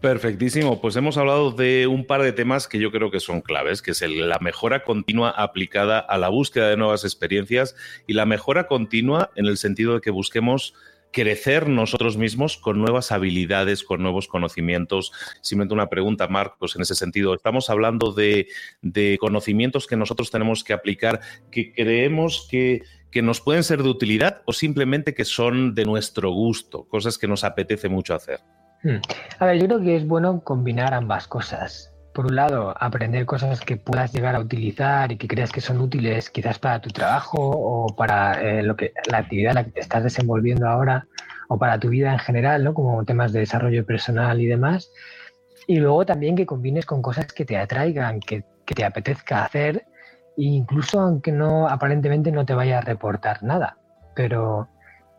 Perfectísimo. 0.03 0.81
Pues 0.81 0.97
hemos 0.97 1.15
hablado 1.15 1.51
de 1.51 1.87
un 1.87 2.05
par 2.05 2.21
de 2.23 2.33
temas 2.33 2.67
que 2.67 2.77
yo 2.77 2.91
creo 2.91 3.09
que 3.09 3.21
son 3.21 3.39
claves, 3.39 3.81
que 3.81 3.91
es 3.91 4.01
la 4.01 4.37
mejora 4.39 4.83
continua 4.83 5.29
aplicada 5.29 5.97
a 5.97 6.17
la 6.17 6.27
búsqueda 6.27 6.67
de 6.67 6.75
nuevas 6.75 7.05
experiencias 7.05 7.77
y 8.05 8.11
la 8.11 8.25
mejora 8.25 8.67
continua 8.67 9.31
en 9.37 9.45
el 9.45 9.55
sentido 9.55 9.93
de 9.93 10.01
que 10.01 10.11
busquemos 10.11 10.73
crecer 11.13 11.69
nosotros 11.69 12.17
mismos 12.17 12.57
con 12.57 12.81
nuevas 12.81 13.13
habilidades, 13.13 13.85
con 13.85 14.03
nuevos 14.03 14.27
conocimientos. 14.27 15.13
Simplemente 15.39 15.73
una 15.73 15.87
pregunta, 15.87 16.27
Marcos, 16.27 16.75
en 16.75 16.81
ese 16.81 16.95
sentido. 16.95 17.33
Estamos 17.33 17.69
hablando 17.69 18.11
de, 18.11 18.49
de 18.81 19.17
conocimientos 19.21 19.87
que 19.87 19.95
nosotros 19.95 20.31
tenemos 20.31 20.65
que 20.65 20.73
aplicar, 20.73 21.21
que 21.49 21.71
creemos 21.71 22.45
que, 22.51 22.83
que 23.09 23.21
nos 23.21 23.39
pueden 23.39 23.63
ser 23.63 23.81
de 23.81 23.87
utilidad 23.87 24.41
o 24.47 24.51
simplemente 24.51 25.13
que 25.13 25.23
son 25.23 25.73
de 25.73 25.85
nuestro 25.85 26.29
gusto, 26.29 26.89
cosas 26.89 27.17
que 27.17 27.29
nos 27.29 27.45
apetece 27.45 27.87
mucho 27.87 28.13
hacer. 28.13 28.41
Hmm. 28.83 28.97
A 29.39 29.45
ver, 29.45 29.59
yo 29.59 29.67
creo 29.67 29.81
que 29.81 29.95
es 29.95 30.07
bueno 30.07 30.41
combinar 30.43 30.93
ambas 30.93 31.27
cosas. 31.27 31.93
Por 32.13 32.27
un 32.27 32.35
lado, 32.35 32.75
aprender 32.79 33.25
cosas 33.25 33.61
que 33.61 33.77
puedas 33.77 34.13
llegar 34.13 34.35
a 34.35 34.39
utilizar 34.39 35.11
y 35.11 35.17
que 35.17 35.27
creas 35.27 35.51
que 35.51 35.61
son 35.61 35.81
útiles 35.81 36.29
quizás 36.29 36.59
para 36.59 36.79
tu 36.79 36.89
trabajo 36.89 37.39
o 37.39 37.87
para 37.95 38.41
eh, 38.41 38.61
lo 38.61 38.75
que, 38.75 38.93
la 39.09 39.19
actividad 39.19 39.51
en 39.51 39.55
la 39.55 39.63
que 39.63 39.71
te 39.71 39.79
estás 39.79 40.03
desenvolviendo 40.03 40.67
ahora 40.67 41.07
o 41.47 41.57
para 41.57 41.79
tu 41.79 41.89
vida 41.89 42.11
en 42.11 42.19
general, 42.19 42.63
¿no? 42.63 42.73
como 42.73 43.03
temas 43.03 43.31
de 43.33 43.39
desarrollo 43.39 43.85
personal 43.85 44.39
y 44.39 44.45
demás. 44.45 44.91
Y 45.65 45.77
luego 45.79 46.05
también 46.05 46.35
que 46.35 46.45
combines 46.45 46.85
con 46.85 47.01
cosas 47.01 47.27
que 47.27 47.45
te 47.45 47.57
atraigan, 47.57 48.19
que, 48.19 48.43
que 48.65 48.75
te 48.75 48.85
apetezca 48.85 49.45
hacer 49.45 49.85
incluso 50.37 50.99
aunque 50.99 51.31
no 51.31 51.67
aparentemente 51.67 52.31
no 52.31 52.45
te 52.45 52.53
vaya 52.53 52.79
a 52.79 52.81
reportar 52.81 53.43
nada. 53.43 53.77
Pero 54.15 54.69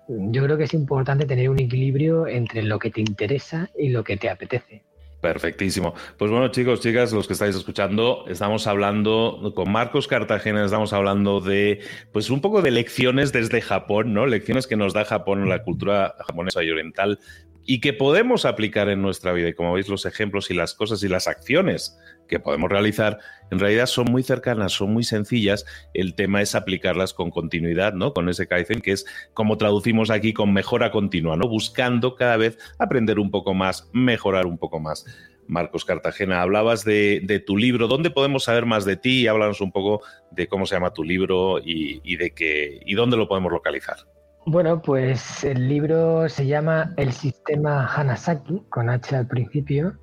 yo 0.08 0.44
creo 0.44 0.56
que 0.56 0.64
es 0.64 0.74
importante 0.74 1.26
tener 1.26 1.48
un 1.50 1.60
equilibrio 1.60 2.26
entre 2.26 2.62
lo 2.62 2.78
que 2.78 2.90
te 2.90 3.00
interesa 3.00 3.70
y 3.78 3.88
lo 3.88 4.04
que 4.04 4.16
te 4.16 4.28
apetece. 4.28 4.82
Perfectísimo. 5.24 5.94
Pues 6.18 6.30
bueno, 6.30 6.48
chicos, 6.48 6.80
chicas, 6.80 7.10
los 7.10 7.26
que 7.26 7.32
estáis 7.32 7.56
escuchando, 7.56 8.26
estamos 8.28 8.66
hablando 8.66 9.54
con 9.54 9.72
Marcos 9.72 10.06
Cartagena, 10.06 10.62
estamos 10.62 10.92
hablando 10.92 11.40
de, 11.40 11.80
pues 12.12 12.28
un 12.28 12.42
poco 12.42 12.60
de 12.60 12.70
lecciones 12.70 13.32
desde 13.32 13.62
Japón, 13.62 14.12
¿no? 14.12 14.26
Lecciones 14.26 14.66
que 14.66 14.76
nos 14.76 14.92
da 14.92 15.06
Japón, 15.06 15.48
la 15.48 15.62
cultura 15.62 16.14
japonesa 16.26 16.62
y 16.62 16.70
oriental, 16.70 17.20
y 17.66 17.80
que 17.80 17.92
podemos 17.92 18.44
aplicar 18.44 18.88
en 18.88 19.02
nuestra 19.02 19.32
vida. 19.32 19.48
Y 19.48 19.54
como 19.54 19.72
veis, 19.72 19.88
los 19.88 20.06
ejemplos 20.06 20.50
y 20.50 20.54
las 20.54 20.74
cosas 20.74 21.02
y 21.02 21.08
las 21.08 21.26
acciones 21.28 21.98
que 22.28 22.40
podemos 22.40 22.70
realizar 22.70 23.18
en 23.50 23.58
realidad 23.58 23.86
son 23.86 24.06
muy 24.10 24.22
cercanas, 24.22 24.72
son 24.72 24.92
muy 24.92 25.04
sencillas. 25.04 25.64
El 25.92 26.14
tema 26.14 26.42
es 26.42 26.54
aplicarlas 26.54 27.14
con 27.14 27.30
continuidad, 27.30 27.94
¿no? 27.94 28.12
Con 28.12 28.28
ese 28.28 28.46
Kaizen, 28.46 28.80
que 28.80 28.92
es 28.92 29.06
como 29.32 29.58
traducimos 29.58 30.10
aquí 30.10 30.32
con 30.32 30.52
mejora 30.52 30.90
continua, 30.90 31.36
¿no? 31.36 31.48
Buscando 31.48 32.14
cada 32.16 32.36
vez 32.36 32.58
aprender 32.78 33.18
un 33.18 33.30
poco 33.30 33.54
más, 33.54 33.88
mejorar 33.92 34.46
un 34.46 34.58
poco 34.58 34.80
más. 34.80 35.04
Marcos 35.46 35.84
Cartagena, 35.84 36.40
hablabas 36.40 36.84
de, 36.84 37.42
tu 37.46 37.56
libro. 37.56 37.86
¿Dónde 37.86 38.10
podemos 38.10 38.44
saber 38.44 38.64
más 38.64 38.86
de 38.86 38.96
ti? 38.96 39.26
Háblanos 39.26 39.60
un 39.60 39.72
poco 39.72 40.02
de 40.30 40.48
cómo 40.48 40.64
se 40.64 40.74
llama 40.74 40.94
tu 40.94 41.04
libro 41.04 41.58
y, 41.58 42.00
y 42.02 42.16
de 42.16 42.30
qué 42.30 42.80
y 42.84 42.94
dónde 42.94 43.18
lo 43.18 43.28
podemos 43.28 43.52
localizar. 43.52 44.13
Bueno, 44.46 44.82
pues 44.82 45.42
el 45.42 45.68
libro 45.68 46.28
se 46.28 46.46
llama 46.46 46.92
El 46.98 47.12
sistema 47.12 47.86
Hanasaki, 47.86 48.62
con 48.68 48.90
H 48.90 49.16
al 49.16 49.26
principio, 49.26 49.94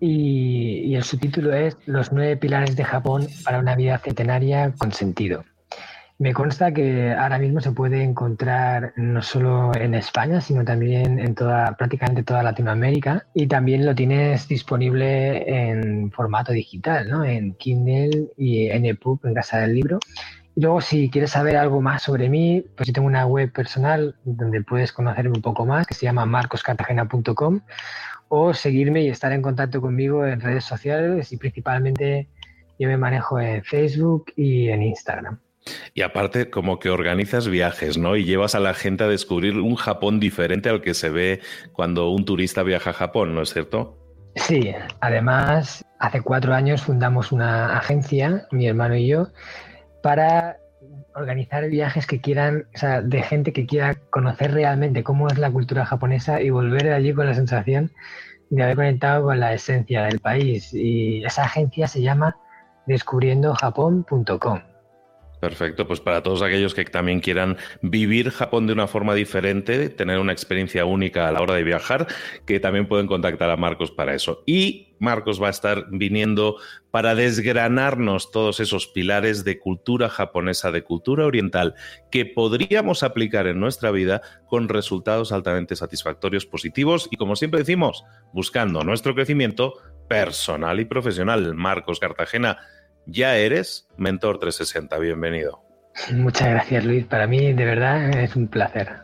y, 0.00 0.94
el 0.94 1.04
subtítulo 1.04 1.52
es 1.52 1.76
Los 1.84 2.10
nueve 2.10 2.38
pilares 2.38 2.74
de 2.74 2.84
Japón 2.84 3.26
para 3.44 3.58
una 3.58 3.76
vida 3.76 3.98
centenaria 3.98 4.72
con 4.78 4.92
sentido. 4.92 5.44
Me 6.18 6.32
consta 6.32 6.72
que 6.72 7.12
ahora 7.12 7.38
mismo 7.38 7.60
se 7.60 7.72
puede 7.72 8.02
encontrar 8.02 8.94
no 8.96 9.20
solo 9.20 9.74
en 9.74 9.94
España, 9.94 10.40
sino 10.40 10.64
también 10.64 11.18
en 11.18 11.34
toda, 11.34 11.76
prácticamente 11.76 12.22
toda 12.22 12.42
Latinoamérica. 12.42 13.26
Y 13.34 13.46
también 13.46 13.84
lo 13.84 13.94
tienes 13.94 14.48
disponible 14.48 15.44
en 15.46 16.10
formato 16.12 16.52
digital, 16.52 17.10
¿no? 17.10 17.24
En 17.24 17.54
Kindle 17.54 18.28
y 18.36 18.68
en 18.68 18.86
EPUB, 18.86 19.26
en 19.26 19.34
Casa 19.34 19.58
del 19.58 19.74
Libro. 19.74 19.98
Luego, 20.54 20.80
si 20.80 21.08
quieres 21.10 21.30
saber 21.30 21.56
algo 21.56 21.80
más 21.80 22.02
sobre 22.02 22.28
mí, 22.28 22.64
pues 22.76 22.88
yo 22.88 22.92
tengo 22.92 23.08
una 23.08 23.26
web 23.26 23.52
personal 23.52 24.16
donde 24.24 24.62
puedes 24.62 24.92
conocerme 24.92 25.32
un 25.36 25.42
poco 25.42 25.64
más, 25.64 25.86
que 25.86 25.94
se 25.94 26.04
llama 26.04 26.26
marcoscartagena.com, 26.26 27.60
o 28.28 28.54
seguirme 28.54 29.02
y 29.02 29.08
estar 29.08 29.32
en 29.32 29.42
contacto 29.42 29.80
conmigo 29.80 30.26
en 30.26 30.40
redes 30.40 30.64
sociales 30.64 31.32
y 31.32 31.36
principalmente 31.36 32.28
yo 32.78 32.88
me 32.88 32.96
manejo 32.96 33.40
en 33.40 33.62
Facebook 33.62 34.32
y 34.36 34.68
en 34.68 34.82
Instagram. 34.82 35.38
Y 35.94 36.02
aparte, 36.02 36.50
como 36.50 36.78
que 36.78 36.90
organizas 36.90 37.48
viajes, 37.48 37.96
¿no? 37.96 38.16
Y 38.16 38.24
llevas 38.24 38.54
a 38.54 38.60
la 38.60 38.74
gente 38.74 39.04
a 39.04 39.08
descubrir 39.08 39.58
un 39.58 39.76
Japón 39.76 40.18
diferente 40.18 40.68
al 40.68 40.80
que 40.80 40.94
se 40.94 41.08
ve 41.08 41.40
cuando 41.72 42.10
un 42.10 42.24
turista 42.24 42.62
viaja 42.62 42.90
a 42.90 42.94
Japón, 42.94 43.34
¿no 43.34 43.42
es 43.42 43.52
cierto? 43.52 43.98
Sí, 44.34 44.74
además, 45.00 45.84
hace 45.98 46.22
cuatro 46.22 46.54
años 46.54 46.82
fundamos 46.82 47.32
una 47.32 47.78
agencia, 47.78 48.46
mi 48.50 48.66
hermano 48.66 48.96
y 48.96 49.06
yo, 49.06 49.28
para 50.02 50.58
organizar 51.14 51.68
viajes 51.68 52.06
que 52.06 52.20
quieran, 52.20 52.66
o 52.74 52.78
sea, 52.78 53.02
de 53.02 53.22
gente 53.22 53.52
que 53.52 53.66
quiera 53.66 53.94
conocer 54.10 54.52
realmente 54.52 55.04
cómo 55.04 55.28
es 55.28 55.38
la 55.38 55.50
cultura 55.50 55.84
japonesa 55.86 56.40
y 56.40 56.50
volver 56.50 56.84
de 56.84 56.94
allí 56.94 57.12
con 57.14 57.26
la 57.26 57.34
sensación 57.34 57.92
de 58.50 58.62
haber 58.62 58.76
conectado 58.76 59.24
con 59.24 59.40
la 59.40 59.54
esencia 59.54 60.04
del 60.04 60.20
país. 60.20 60.74
Y 60.74 61.24
esa 61.24 61.44
agencia 61.44 61.86
se 61.86 62.02
llama 62.02 62.36
descubriendojapón.com. 62.86 64.71
Perfecto, 65.42 65.88
pues 65.88 65.98
para 65.98 66.22
todos 66.22 66.40
aquellos 66.40 66.72
que 66.72 66.84
también 66.84 67.18
quieran 67.18 67.56
vivir 67.80 68.30
Japón 68.30 68.68
de 68.68 68.74
una 68.74 68.86
forma 68.86 69.12
diferente, 69.12 69.88
tener 69.88 70.20
una 70.20 70.30
experiencia 70.30 70.84
única 70.84 71.26
a 71.26 71.32
la 71.32 71.42
hora 71.42 71.54
de 71.54 71.64
viajar, 71.64 72.06
que 72.46 72.60
también 72.60 72.86
pueden 72.86 73.08
contactar 73.08 73.50
a 73.50 73.56
Marcos 73.56 73.90
para 73.90 74.14
eso. 74.14 74.44
Y 74.46 74.94
Marcos 75.00 75.42
va 75.42 75.48
a 75.48 75.50
estar 75.50 75.86
viniendo 75.90 76.58
para 76.92 77.16
desgranarnos 77.16 78.30
todos 78.30 78.60
esos 78.60 78.86
pilares 78.86 79.42
de 79.42 79.58
cultura 79.58 80.08
japonesa, 80.08 80.70
de 80.70 80.84
cultura 80.84 81.26
oriental, 81.26 81.74
que 82.12 82.24
podríamos 82.24 83.02
aplicar 83.02 83.48
en 83.48 83.58
nuestra 83.58 83.90
vida 83.90 84.22
con 84.46 84.68
resultados 84.68 85.32
altamente 85.32 85.74
satisfactorios, 85.74 86.46
positivos 86.46 87.08
y, 87.10 87.16
como 87.16 87.34
siempre 87.34 87.58
decimos, 87.58 88.04
buscando 88.32 88.84
nuestro 88.84 89.12
crecimiento 89.16 89.74
personal 90.08 90.78
y 90.78 90.84
profesional. 90.84 91.52
Marcos 91.56 91.98
Cartagena 91.98 92.58
ya 93.06 93.36
eres 93.36 93.88
Mentor 93.96 94.38
360. 94.38 94.98
Bienvenido. 94.98 95.62
Muchas 96.12 96.48
gracias, 96.48 96.84
Luis. 96.84 97.04
Para 97.04 97.26
mí, 97.26 97.52
de 97.52 97.64
verdad, 97.64 98.10
es 98.18 98.36
un 98.36 98.48
placer. 98.48 99.02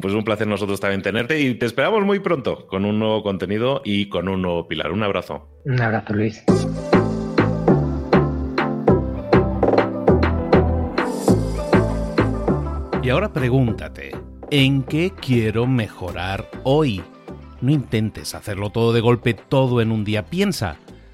Pues 0.00 0.14
un 0.14 0.24
placer 0.24 0.46
nosotros 0.46 0.80
también 0.80 1.02
tenerte 1.02 1.40
y 1.40 1.54
te 1.54 1.66
esperamos 1.66 2.04
muy 2.04 2.20
pronto 2.20 2.66
con 2.66 2.84
un 2.84 2.98
nuevo 2.98 3.22
contenido 3.22 3.82
y 3.84 4.08
con 4.08 4.28
un 4.28 4.42
nuevo 4.42 4.66
pilar. 4.66 4.92
Un 4.92 5.02
abrazo. 5.02 5.48
Un 5.64 5.80
abrazo, 5.80 6.14
Luis. 6.14 6.42
Y 13.02 13.10
ahora 13.10 13.32
pregúntate, 13.32 14.12
¿en 14.50 14.84
qué 14.84 15.12
quiero 15.20 15.66
mejorar 15.66 16.48
hoy? 16.62 17.02
No 17.60 17.72
intentes 17.72 18.34
hacerlo 18.34 18.70
todo 18.70 18.92
de 18.92 19.00
golpe, 19.00 19.34
todo 19.34 19.80
en 19.80 19.90
un 19.90 20.04
día. 20.04 20.26
Piensa, 20.26 20.76